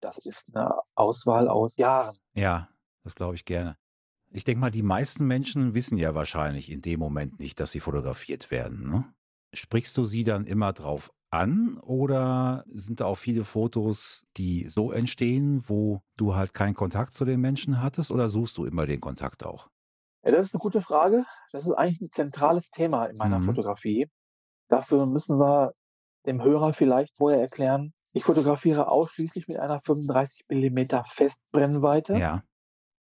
[0.00, 2.16] das ist eine Auswahl aus Jahren.
[2.34, 2.68] Ja,
[3.04, 3.76] das glaube ich gerne.
[4.30, 7.78] Ich denke mal, die meisten Menschen wissen ja wahrscheinlich in dem Moment nicht, dass sie
[7.78, 8.90] fotografiert werden.
[8.90, 9.04] Ne?
[9.52, 14.92] Sprichst du sie dann immer drauf an oder sind da auch viele Fotos, die so
[14.92, 19.00] entstehen, wo du halt keinen Kontakt zu den Menschen hattest oder suchst du immer den
[19.00, 19.68] Kontakt auch?
[20.24, 21.24] Ja, das ist eine gute Frage.
[21.52, 23.46] Das ist eigentlich ein zentrales Thema in meiner mhm.
[23.46, 24.08] Fotografie.
[24.68, 25.74] Dafür müssen wir
[26.24, 32.16] dem Hörer vielleicht vorher erklären, ich fotografiere ausschließlich mit einer 35 mm Festbrennweite.
[32.16, 32.44] Ja.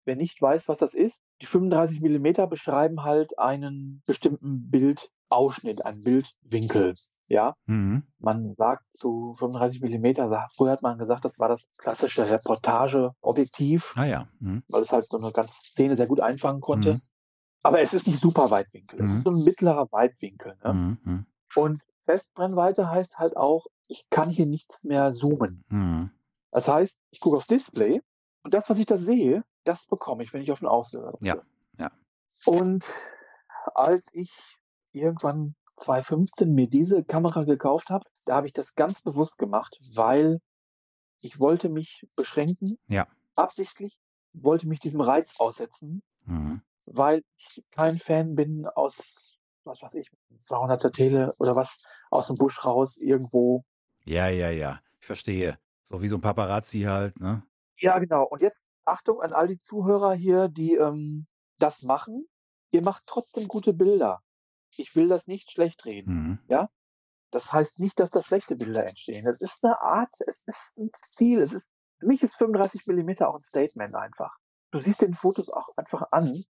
[0.05, 5.83] Wer nicht weiß, was das ist, die 35 mm beschreiben halt einen bestimmten Bild Ausschnitt,
[5.83, 6.93] ein Bildwinkel.
[7.29, 8.03] Ja, mhm.
[8.17, 14.05] man sagt zu 35 Millimeter, früher hat man gesagt, das war das klassische Reportageobjektiv, ah,
[14.05, 14.27] ja.
[14.39, 14.63] Mhm.
[14.67, 16.93] weil es halt so eine ganze Szene sehr gut einfangen konnte.
[16.93, 17.01] Mhm.
[17.61, 19.23] Aber es ist nicht super Weitwinkel, es ist mhm.
[19.23, 20.57] so ein mittlerer Weitwinkel.
[20.63, 20.73] Ne?
[20.73, 21.25] Mhm, mhm.
[21.55, 25.63] Und Festbrennweite heißt halt auch, ich kann hier nichts mehr zoomen.
[26.51, 28.01] Das heißt, ich gucke aufs Display
[28.41, 31.25] und das, was ich da sehe, das bekomme ich, wenn ich auf den Auslöser drücke.
[31.25, 31.37] Ja,
[31.77, 31.91] ja.
[32.45, 32.85] Und
[33.75, 34.31] als ich
[34.91, 40.39] irgendwann 2015 mir diese Kamera gekauft habe, da habe ich das ganz bewusst gemacht, weil
[41.19, 42.77] ich wollte mich beschränken.
[42.87, 43.07] Ja.
[43.35, 43.97] Absichtlich
[44.33, 46.61] wollte mich diesem Reiz aussetzen, mhm.
[46.85, 50.09] weil ich kein Fan bin aus, was weiß ich,
[50.43, 53.63] 200er Tele oder was aus dem Busch raus irgendwo.
[54.05, 54.79] Ja, ja, ja.
[54.99, 55.57] Ich verstehe.
[55.83, 57.43] So wie so ein Paparazzi halt, ne?
[57.79, 58.23] Ja, genau.
[58.23, 61.27] Und jetzt Achtung an all die Zuhörer hier, die ähm,
[61.57, 62.27] das machen.
[62.71, 64.21] Ihr macht trotzdem gute Bilder.
[64.77, 66.13] Ich will das nicht schlecht reden.
[66.13, 66.39] Mhm.
[66.47, 66.69] Ja?
[67.31, 69.27] Das heißt nicht, dass da schlechte Bilder entstehen.
[69.27, 71.41] Es ist eine Art, es ist ein Stil.
[71.41, 74.35] Es ist, für mich ist 35 mm auch ein Statement einfach.
[74.71, 76.43] Du siehst den Fotos auch einfach an,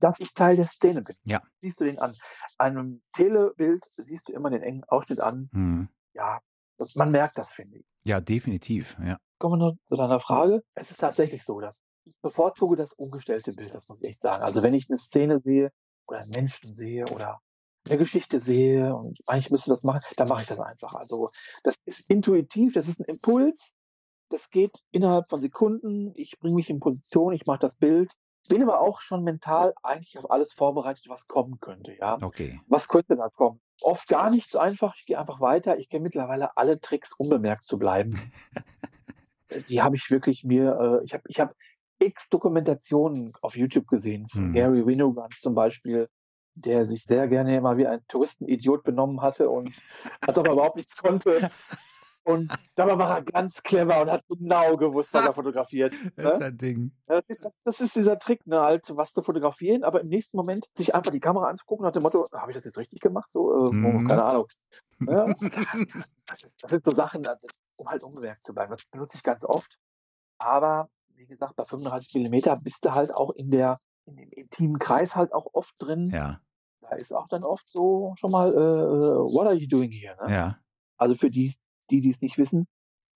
[0.00, 1.16] dass ich Teil der Szene bin.
[1.24, 1.42] Ja.
[1.60, 2.14] Siehst du den an.
[2.58, 5.48] Einem Telebild siehst du immer den engen Ausschnitt an.
[5.52, 5.88] Mhm.
[6.12, 6.40] Ja,
[6.78, 7.86] das, man merkt das, finde ich.
[8.04, 8.96] Ja, definitiv.
[9.02, 9.18] Ja.
[9.38, 10.62] Kommen wir noch zu deiner Frage.
[10.74, 14.42] Es ist tatsächlich so, dass ich bevorzuge das umgestellte Bild, das muss ich echt sagen.
[14.42, 15.72] Also wenn ich eine Szene sehe
[16.08, 17.40] oder einen Menschen sehe oder
[17.86, 20.94] eine Geschichte sehe und eigentlich müsste das machen, dann mache ich das einfach.
[20.94, 21.30] Also
[21.62, 23.70] das ist intuitiv, das ist ein Impuls,
[24.28, 26.12] das geht innerhalb von Sekunden.
[26.16, 28.10] Ich bringe mich in Position, ich mache das Bild,
[28.48, 31.94] bin aber auch schon mental eigentlich auf alles vorbereitet, was kommen könnte.
[31.98, 32.60] Ja, okay.
[32.68, 33.60] Was könnte da kommen?
[33.82, 34.94] Oft gar nicht so einfach.
[34.98, 35.78] Ich gehe einfach weiter.
[35.78, 38.18] Ich kenne mittlerweile alle Tricks, unbemerkt zu bleiben.
[39.68, 41.00] Die habe ich wirklich mir.
[41.02, 41.54] Äh, ich habe, ich habe
[41.98, 44.52] x Dokumentationen auf YouTube gesehen von hm.
[44.52, 46.08] Gary Winogrand zum Beispiel,
[46.54, 49.70] der sich sehr gerne immer wie ein Touristenidiot benommen hatte und
[50.26, 51.50] als ob er überhaupt nichts konnte.
[52.26, 55.92] Und dabei war er ganz clever und hat genau gewusst, was er fotografiert.
[56.16, 56.32] Das ne?
[56.32, 56.92] ist ein Ding.
[57.06, 60.36] Das ist, das, das ist, dieser Trick, ne, halt, was zu fotografieren, aber im nächsten
[60.36, 63.30] Moment sich einfach die Kamera anzugucken nach dem Motto, habe ich das jetzt richtig gemacht?
[63.30, 64.08] So, äh, mm.
[64.08, 64.46] keine Ahnung.
[65.06, 65.26] Ja?
[66.26, 67.28] Das, das, sind so Sachen,
[67.76, 68.70] um halt unbemerkt zu bleiben.
[68.70, 69.78] Das benutze ich ganz oft.
[70.38, 74.78] Aber wie gesagt, bei 35 Millimeter bist du halt auch in der in dem intimen
[74.78, 76.10] Kreis halt auch oft drin.
[76.12, 76.40] Ja
[76.88, 80.16] da ist auch dann oft so schon mal, äh, äh, what are you doing here?
[80.24, 80.32] Ne?
[80.32, 80.58] Ja.
[80.96, 81.54] Also für die,
[81.90, 82.66] die, die es nicht wissen,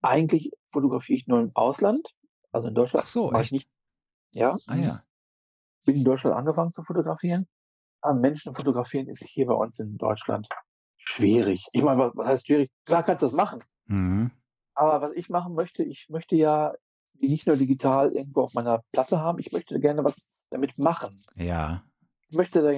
[0.03, 2.09] eigentlich fotografiere ich nur im Ausland,
[2.53, 3.05] also in Deutschland.
[3.05, 3.47] Ach so, echt?
[3.47, 3.71] Ich nicht.
[4.33, 4.57] Ja.
[4.67, 5.01] Ah ja.
[5.87, 7.47] Bin in Deutschland angefangen zu fotografieren.
[8.03, 10.49] Aber Menschen fotografieren ist hier bei uns in Deutschland
[10.97, 11.67] schwierig.
[11.73, 12.71] Ich meine, was, was heißt schwierig?
[12.85, 13.63] Klar kannst du das machen.
[13.87, 14.31] Mhm.
[14.75, 16.75] Aber was ich machen möchte, ich möchte ja
[17.21, 20.15] die nicht nur digital irgendwo auf meiner Platte haben, ich möchte gerne was
[20.51, 21.23] damit machen.
[21.37, 21.85] Ja.
[22.29, 22.71] Ich möchte da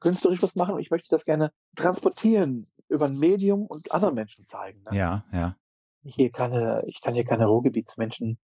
[0.00, 4.46] künstlerisch was machen und ich möchte das gerne transportieren über ein Medium und anderen Menschen
[4.48, 4.82] zeigen.
[4.82, 4.96] Ne?
[4.96, 5.56] Ja, ja.
[6.02, 8.38] Hier keine, ich kann hier keine Ruhrgebietsmenschen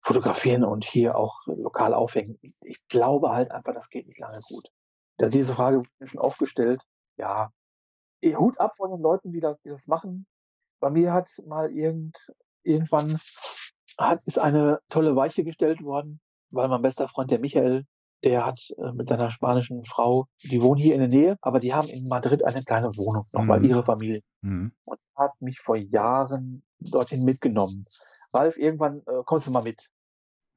[0.00, 2.38] fotografieren und hier auch lokal aufhängen.
[2.42, 4.68] Ich, ich glaube halt einfach, das geht nicht lange gut.
[5.16, 6.82] Da diese Frage wurde schon aufgestellt.
[7.16, 7.50] Ja,
[8.24, 10.26] Hut ab von den Leuten, die das, die das machen.
[10.80, 12.16] Bei mir hat mal irgend,
[12.62, 13.18] irgendwann
[13.98, 16.20] hat, ist eine tolle Weiche gestellt worden,
[16.50, 17.84] weil mein bester Freund, der Michael,
[18.22, 21.74] der hat äh, mit seiner spanischen Frau, die wohnen hier in der Nähe, aber die
[21.74, 23.66] haben in Madrid eine kleine Wohnung, nochmal mhm.
[23.66, 24.22] ihre Familie.
[24.40, 24.72] Mhm.
[24.84, 27.84] Und hat mich vor Jahren dorthin mitgenommen.
[28.32, 29.90] Ralf, irgendwann äh, kommst du mal mit.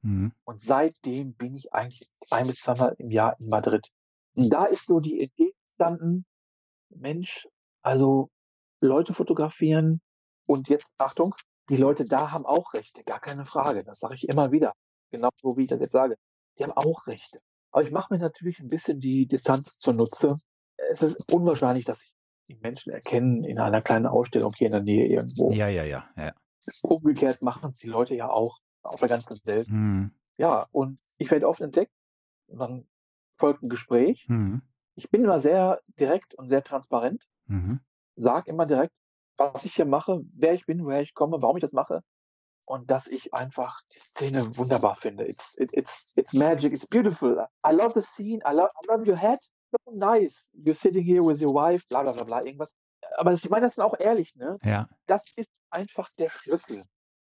[0.02, 0.32] Mhm.
[0.44, 3.88] Und seitdem bin ich eigentlich ein bis zweimal im Jahr in Madrid.
[4.34, 6.24] Und da ist so die Idee entstanden,
[6.90, 7.46] Mensch,
[7.82, 8.30] also
[8.80, 10.00] Leute fotografieren
[10.46, 11.34] und jetzt, Achtung,
[11.68, 13.84] die Leute da haben auch Rechte, gar keine Frage.
[13.84, 14.72] Das sage ich immer wieder.
[15.10, 16.16] Genau so, wie ich das jetzt sage.
[16.58, 17.40] Die haben auch Rechte.
[17.70, 20.36] Aber ich mache mir natürlich ein bisschen die Distanz zunutze.
[20.90, 22.12] Es ist unwahrscheinlich, dass sich
[22.48, 25.52] die Menschen erkennen in einer kleinen Ausstellung hier in der Nähe irgendwo.
[25.52, 26.08] Ja, ja, ja.
[26.16, 26.32] ja.
[26.82, 29.68] Umgekehrt machen es die Leute ja auch auf der ganzen Welt.
[29.68, 30.12] Mhm.
[30.38, 31.92] Ja, und ich werde oft entdeckt
[32.46, 32.88] und dann
[33.36, 34.26] folgt ein Gespräch.
[34.28, 34.62] Mhm.
[34.94, 37.22] Ich bin immer sehr direkt und sehr transparent.
[37.46, 37.80] Mhm.
[38.16, 38.94] Sag immer direkt,
[39.38, 42.02] was ich hier mache, wer ich bin, woher ich komme, warum ich das mache
[42.68, 45.26] und dass ich einfach die Szene wunderbar finde.
[45.26, 47.46] It's, it, it's, it's magic, it's beautiful.
[47.66, 49.38] I love the scene, I love, I love your head.
[49.70, 50.46] So nice.
[50.52, 52.74] You're sitting here with your wife, bla bla bla bla, irgendwas.
[53.16, 54.58] Aber ich meine das ist auch ehrlich, ne?
[54.62, 54.88] Ja.
[55.06, 56.82] Das ist einfach der Schlüssel.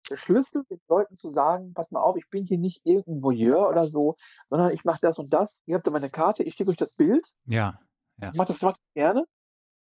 [0.09, 3.67] Der Schlüssel, den Leuten zu sagen, pass mal auf, ich bin hier nicht irgendein Voyeur
[3.67, 4.15] oder so,
[4.49, 5.59] sondern ich mache das und das.
[5.65, 7.27] Ihr habt da meine Karte, ich schicke euch das Bild.
[7.45, 7.79] Ja.
[8.17, 8.29] ja.
[8.31, 9.25] Ich mache das, mach das gerne.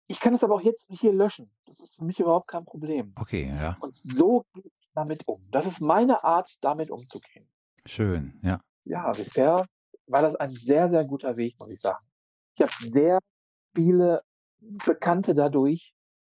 [0.08, 1.50] Ich kann es aber auch jetzt hier löschen.
[1.66, 3.14] Das ist für mich überhaupt kein Problem.
[3.16, 3.78] Okay, ja.
[3.80, 5.42] Und so geht damit um.
[5.52, 7.48] Das ist meine Art, damit umzugehen.
[7.86, 8.62] Schön, ja.
[8.86, 9.66] Ja, bisher
[10.08, 12.06] war das ein sehr, sehr guter Weg, muss ich sagen.
[12.56, 13.20] Ich habe sehr
[13.76, 14.22] viele
[14.86, 15.94] Bekannte dadurch,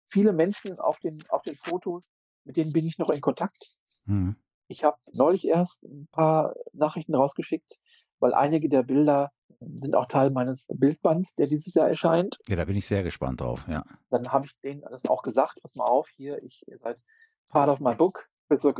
[0.09, 2.05] viele Menschen auf den, auf den Fotos,
[2.45, 3.59] mit denen bin ich noch in Kontakt.
[4.05, 4.37] Mhm.
[4.69, 7.79] Ich habe neulich erst ein paar Nachrichten rausgeschickt,
[8.21, 12.39] weil einige der Bilder sind auch Teil meines Bildbands, der dieses Jahr erscheint.
[12.49, 13.83] Ja, da bin ich sehr gespannt drauf, ja.
[14.11, 17.03] Dann habe ich denen das auch gesagt, pass mal auf, hier, ich, ihr seid
[17.49, 18.29] part of my book.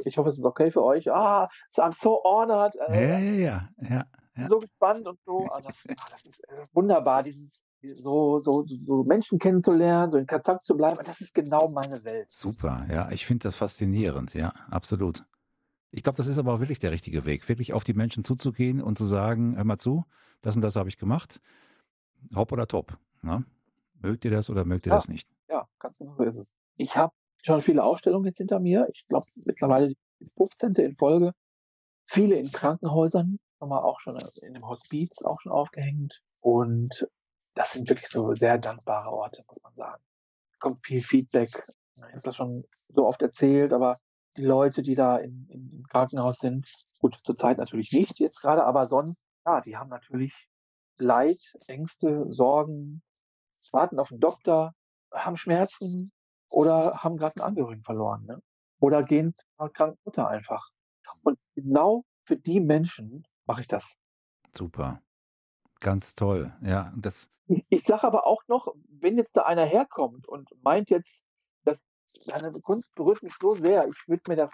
[0.05, 1.11] Ich hoffe, es ist okay für euch.
[1.11, 2.77] Ah, so, I'm so honored.
[2.89, 4.05] Äh, ja, ja, ja, ja,
[4.37, 4.49] ja.
[4.49, 5.47] So gespannt und so.
[5.47, 10.27] Also, das, das, ist, das ist wunderbar, dieses so, so, so Menschen kennenzulernen, so in
[10.27, 10.99] Kontakt zu bleiben.
[11.05, 12.29] Das ist genau meine Welt.
[12.31, 15.25] Super, ja, ich finde das faszinierend, ja, absolut.
[15.95, 18.83] Ich glaube, das ist aber auch wirklich der richtige Weg, wirklich auf die Menschen zuzugehen
[18.83, 20.05] und zu sagen, hör mal zu,
[20.43, 21.41] das und das habe ich gemacht,
[22.35, 22.99] hopp oder top.
[23.23, 23.45] Ne?
[24.01, 25.29] Mögt ihr das oder mögt ihr ja, das nicht?
[25.49, 26.57] Ja, ganz genau so ist es.
[26.75, 27.15] Ich habe
[27.45, 28.89] schon viele Ausstellungen jetzt hinter mir.
[28.93, 29.97] Ich glaube, mittlerweile die
[30.37, 30.75] 15.
[30.85, 31.33] in Folge.
[32.07, 36.21] Viele in Krankenhäusern, wir auch schon in dem Hospiz auch schon aufgehängt.
[36.41, 37.07] Und
[37.55, 40.03] das sind wirklich so sehr dankbare Orte, muss man sagen.
[40.59, 41.51] Kommt viel Feedback.
[41.95, 43.97] Ich habe das schon so oft erzählt, aber
[44.37, 46.69] die Leute, die da in, im Krankenhaus sind.
[47.01, 50.33] Gut, zurzeit natürlich nicht jetzt gerade, aber sonst, ja, die haben natürlich
[50.99, 53.03] Leid, Ängste, Sorgen,
[53.73, 54.75] warten auf den Doktor,
[55.13, 56.13] haben Schmerzen
[56.51, 58.25] oder haben gerade einen Angehörigen verloren.
[58.27, 58.41] Ne?
[58.81, 60.71] Oder gehen zur kranken Mutter einfach.
[61.23, 63.97] Und genau für die Menschen mache ich das.
[64.57, 65.03] Super.
[65.81, 66.55] Ganz toll.
[66.63, 67.31] Ja, das.
[67.47, 71.24] Ich, ich sage aber auch noch, wenn jetzt da einer herkommt und meint jetzt,
[72.27, 74.53] deine Kunst berührt mich so sehr, ich würde mir das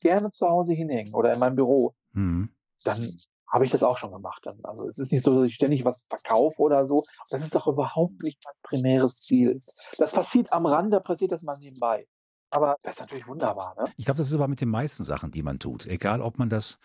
[0.00, 1.94] gerne zu Hause hinhängen oder in meinem Büro.
[2.12, 2.50] Mhm.
[2.84, 3.10] Dann
[3.48, 4.42] habe ich das auch schon gemacht.
[4.44, 4.58] Dann.
[4.64, 7.04] Also es ist nicht so, dass ich ständig was verkaufe oder so.
[7.30, 9.60] Das ist doch überhaupt nicht mein primäres Ziel.
[9.98, 12.06] Das passiert am Rand, da passiert das mal nebenbei.
[12.50, 13.74] Aber das ist natürlich wunderbar.
[13.78, 13.92] Ne?
[13.96, 15.86] Ich glaube, das ist aber mit den meisten Sachen, die man tut.
[15.86, 16.78] Egal, ob man das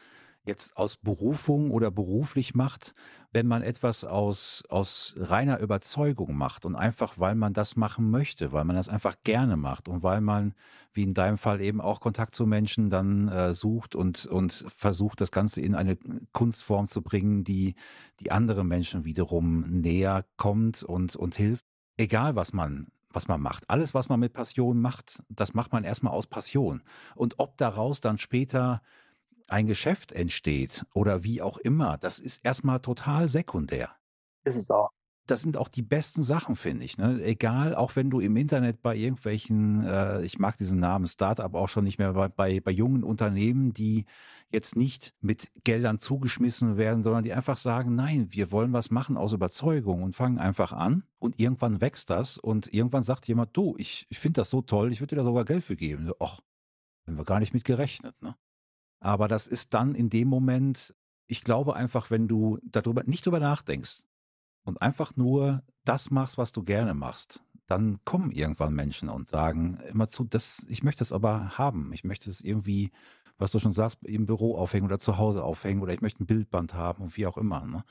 [0.44, 2.94] jetzt aus Berufung oder beruflich macht,
[3.32, 8.52] wenn man etwas aus, aus reiner Überzeugung macht und einfach, weil man das machen möchte,
[8.52, 10.54] weil man das einfach gerne macht und weil man,
[10.94, 15.22] wie in deinem Fall eben auch Kontakt zu Menschen dann äh, sucht und, und versucht,
[15.22, 15.98] das Ganze in eine
[16.34, 17.76] Kunstform zu bringen, die,
[18.20, 21.66] die andere Menschen wiederum näher kommt und, und hilft.
[21.98, 23.70] Egal, was man was man macht.
[23.70, 26.82] Alles, was man mit Passion macht, das macht man erstmal aus Passion.
[27.14, 28.82] Und ob daraus dann später
[29.48, 33.96] ein Geschäft entsteht oder wie auch immer, das ist erstmal total sekundär.
[34.44, 34.90] Ist es auch.
[35.28, 36.98] Das sind auch die besten Sachen, finde ich.
[36.98, 37.24] Ne?
[37.24, 41.70] Egal, auch wenn du im Internet bei irgendwelchen, äh, ich mag diesen Namen Startup auch
[41.70, 44.06] schon nicht mehr, bei, bei, bei jungen Unternehmen, die
[44.52, 49.16] jetzt nicht mit Geldern zugeschmissen werden, sondern die einfach sagen, nein, wir wollen was machen
[49.16, 53.76] aus Überzeugung und fangen einfach an und irgendwann wächst das und irgendwann sagt jemand, du,
[53.78, 56.12] ich, ich finde das so toll, ich würde dir da sogar Geld für geben.
[56.20, 56.42] Ach,
[57.08, 58.22] haben wir gar nicht mit gerechnet.
[58.22, 58.36] Ne?
[59.02, 60.96] Aber das ist dann in dem Moment,
[61.28, 64.04] ich glaube einfach, wenn du darüber nicht drüber nachdenkst
[64.64, 69.80] und einfach nur das machst, was du gerne machst, dann kommen irgendwann Menschen und sagen
[69.90, 71.92] immer zu, das, ich möchte es aber haben.
[71.94, 72.92] Ich möchte es irgendwie,
[73.38, 76.28] was du schon sagst, im Büro aufhängen oder zu Hause aufhängen oder ich möchte ein
[76.28, 77.66] Bildband haben und wie auch immer.
[77.66, 77.84] Ne?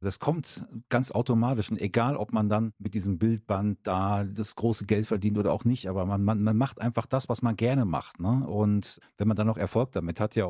[0.00, 4.86] Das kommt ganz automatisch und egal, ob man dann mit diesem Bildband da das große
[4.86, 7.84] Geld verdient oder auch nicht, aber man, man, man macht einfach das, was man gerne
[7.84, 8.20] macht.
[8.20, 8.46] Ne?
[8.46, 10.48] Und wenn man dann noch Erfolg damit hat, ja,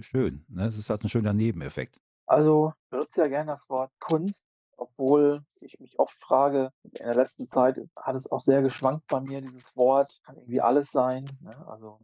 [0.00, 0.44] schön.
[0.48, 0.66] Ne?
[0.66, 2.00] Es ist halt ein schöner Nebeneffekt.
[2.26, 4.42] Also benutze ja gerne das Wort Kunst,
[4.76, 9.20] obwohl ich mich oft frage, in der letzten Zeit hat es auch sehr geschwankt bei
[9.20, 11.24] mir, dieses Wort, kann irgendwie alles sein.
[11.40, 11.66] Ne?
[11.68, 12.00] Also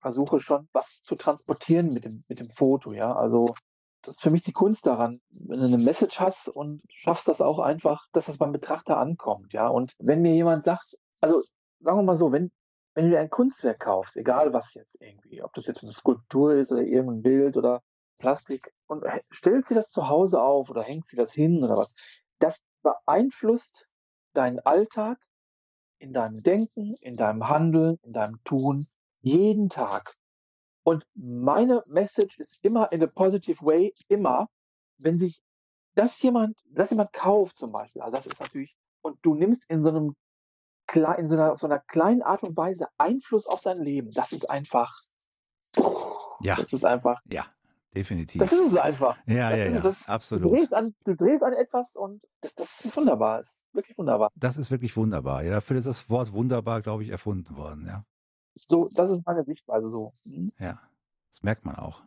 [0.00, 3.14] versuche schon was zu transportieren mit dem, mit dem Foto, ja.
[3.14, 3.54] Also
[4.02, 7.40] das ist für mich die Kunst daran, wenn du eine Message hast und schaffst das
[7.40, 9.68] auch einfach, dass das beim Betrachter ankommt, ja.
[9.68, 11.42] Und wenn mir jemand sagt, also
[11.80, 12.50] sagen wir mal so, wenn,
[12.94, 16.54] wenn du dir ein Kunstwerk kaufst, egal was jetzt irgendwie, ob das jetzt eine Skulptur
[16.54, 17.82] ist oder irgendein Bild oder
[18.18, 21.94] Plastik, und stellst dir das zu Hause auf oder hängst dir das hin oder was,
[22.38, 23.86] das beeinflusst
[24.32, 25.18] deinen Alltag
[25.98, 28.86] in deinem Denken, in deinem Handeln, in deinem Tun
[29.20, 30.16] jeden Tag.
[30.82, 34.48] Und meine Message ist immer in a positive way, immer,
[34.98, 35.42] wenn sich
[35.94, 39.82] das jemand, das jemand kauft zum Beispiel, also das ist natürlich, und du nimmst in
[39.82, 40.16] so einem
[40.92, 44.50] in so einer, so einer kleinen Art und Weise Einfluss auf dein Leben, das ist
[44.50, 44.92] einfach,
[46.40, 47.46] ja, das ist einfach, ja,
[47.94, 48.40] definitiv.
[48.40, 49.16] Das ist es einfach.
[49.26, 50.46] Ja, das ja, ja, das, absolut.
[50.46, 53.98] Du drehst, an, du drehst an etwas und das, das ist wunderbar, das ist wirklich
[53.98, 54.30] wunderbar.
[54.34, 55.44] Das ist wirklich wunderbar.
[55.44, 58.04] Ja, dafür ist das Wort wunderbar, glaube ich, erfunden worden, ja.
[58.68, 60.12] So, das ist meine Sichtweise so.
[60.24, 60.50] Mhm.
[60.58, 60.80] Ja,
[61.30, 62.02] das merkt man auch.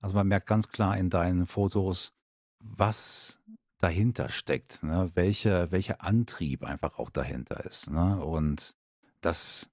[0.00, 2.12] Also man merkt ganz klar in deinen Fotos,
[2.58, 3.40] was
[3.78, 5.10] dahinter steckt, ne?
[5.14, 7.90] welcher, welcher Antrieb einfach auch dahinter ist.
[7.90, 8.22] Ne?
[8.24, 8.76] Und
[9.20, 9.70] dass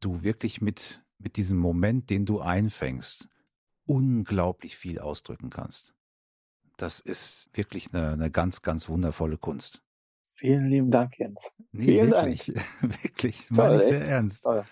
[0.00, 3.28] du wirklich mit, mit diesem Moment, den du einfängst,
[3.86, 5.94] unglaublich viel ausdrücken kannst.
[6.76, 9.82] Das ist wirklich eine, eine ganz, ganz wundervolle Kunst.
[10.34, 11.40] Vielen lieben Dank, Jens.
[11.72, 13.02] Nee, Vielen wirklich, Dank.
[13.04, 14.42] wirklich, meine ich sehr ernst.
[14.42, 14.64] Toll.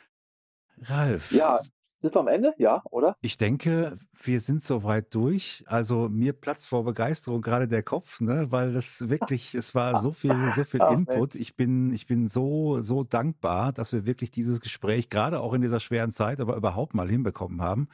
[0.83, 1.33] Ralf.
[1.33, 1.61] Ja,
[2.03, 2.53] sind wir am Ende?
[2.59, 3.17] Ja, oder?
[3.21, 5.63] Ich denke, wir sind soweit durch.
[5.69, 10.11] Also mir platzt vor Begeisterung gerade der Kopf, ne, weil das wirklich, es war so
[10.11, 11.37] viel, so viel Input.
[11.37, 15.63] Ich bin, ich bin so, so dankbar, dass wir wirklich dieses Gespräch gerade auch in
[15.63, 17.89] dieser schweren Zeit, aber überhaupt mal hinbekommen haben.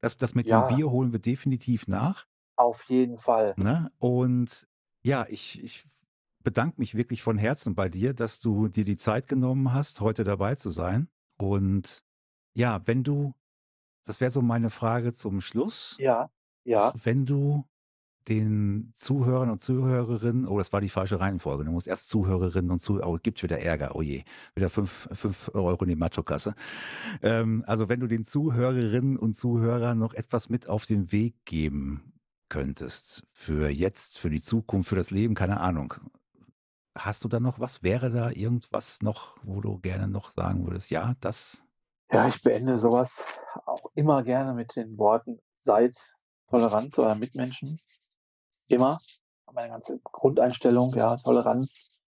[0.00, 0.66] Das, das mit ja.
[0.66, 2.26] dem Bier holen wir definitiv nach.
[2.56, 3.54] Auf jeden Fall.
[3.56, 3.92] Ne?
[3.98, 4.66] Und
[5.02, 5.84] ja, ich, ich
[6.42, 10.24] bedanke mich wirklich von Herzen bei dir, dass du dir die Zeit genommen hast, heute
[10.24, 11.08] dabei zu sein.
[11.38, 12.02] Und
[12.54, 13.34] ja, wenn du
[14.04, 15.96] das wäre so meine Frage zum Schluss.
[15.98, 16.30] Ja,
[16.64, 16.92] ja.
[17.02, 17.64] Wenn du
[18.28, 21.64] den Zuhörern und Zuhörerinnen, oh, das war die falsche Reihenfolge.
[21.64, 24.22] Du musst erst Zuhörerinnen und Zuhörer, oh, gibt wieder Ärger, oh je,
[24.54, 26.54] wieder fünf, fünf Euro in die Macho-Kasse.
[27.20, 32.12] Ähm, also wenn du den Zuhörerinnen und Zuhörern noch etwas mit auf den Weg geben
[32.48, 35.94] könntest, für jetzt, für die Zukunft, für das Leben, keine Ahnung.
[36.96, 37.82] Hast du da noch was?
[37.82, 41.64] Wäre da irgendwas noch, wo du gerne noch sagen würdest, ja, das
[42.12, 43.10] ja, ich beende sowas
[43.66, 45.96] auch immer gerne mit den Worten, seid
[46.48, 47.80] tolerant zu euren Mitmenschen.
[48.68, 48.98] Immer.
[49.52, 52.00] Meine ganze Grundeinstellung, ja, Toleranz.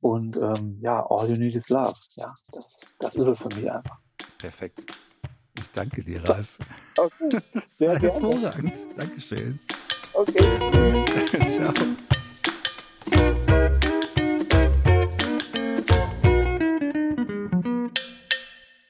[0.00, 1.94] Und ähm, ja, all you need is love.
[2.16, 2.68] Ja, das,
[2.98, 3.98] das ist es für mich einfach.
[4.38, 4.80] Perfekt.
[5.58, 6.58] Ich danke dir, Ralf.
[6.96, 8.72] Okay, sehr hervorragend.
[8.96, 9.58] Dankeschön.
[10.14, 11.48] Okay.
[11.48, 11.72] Ciao.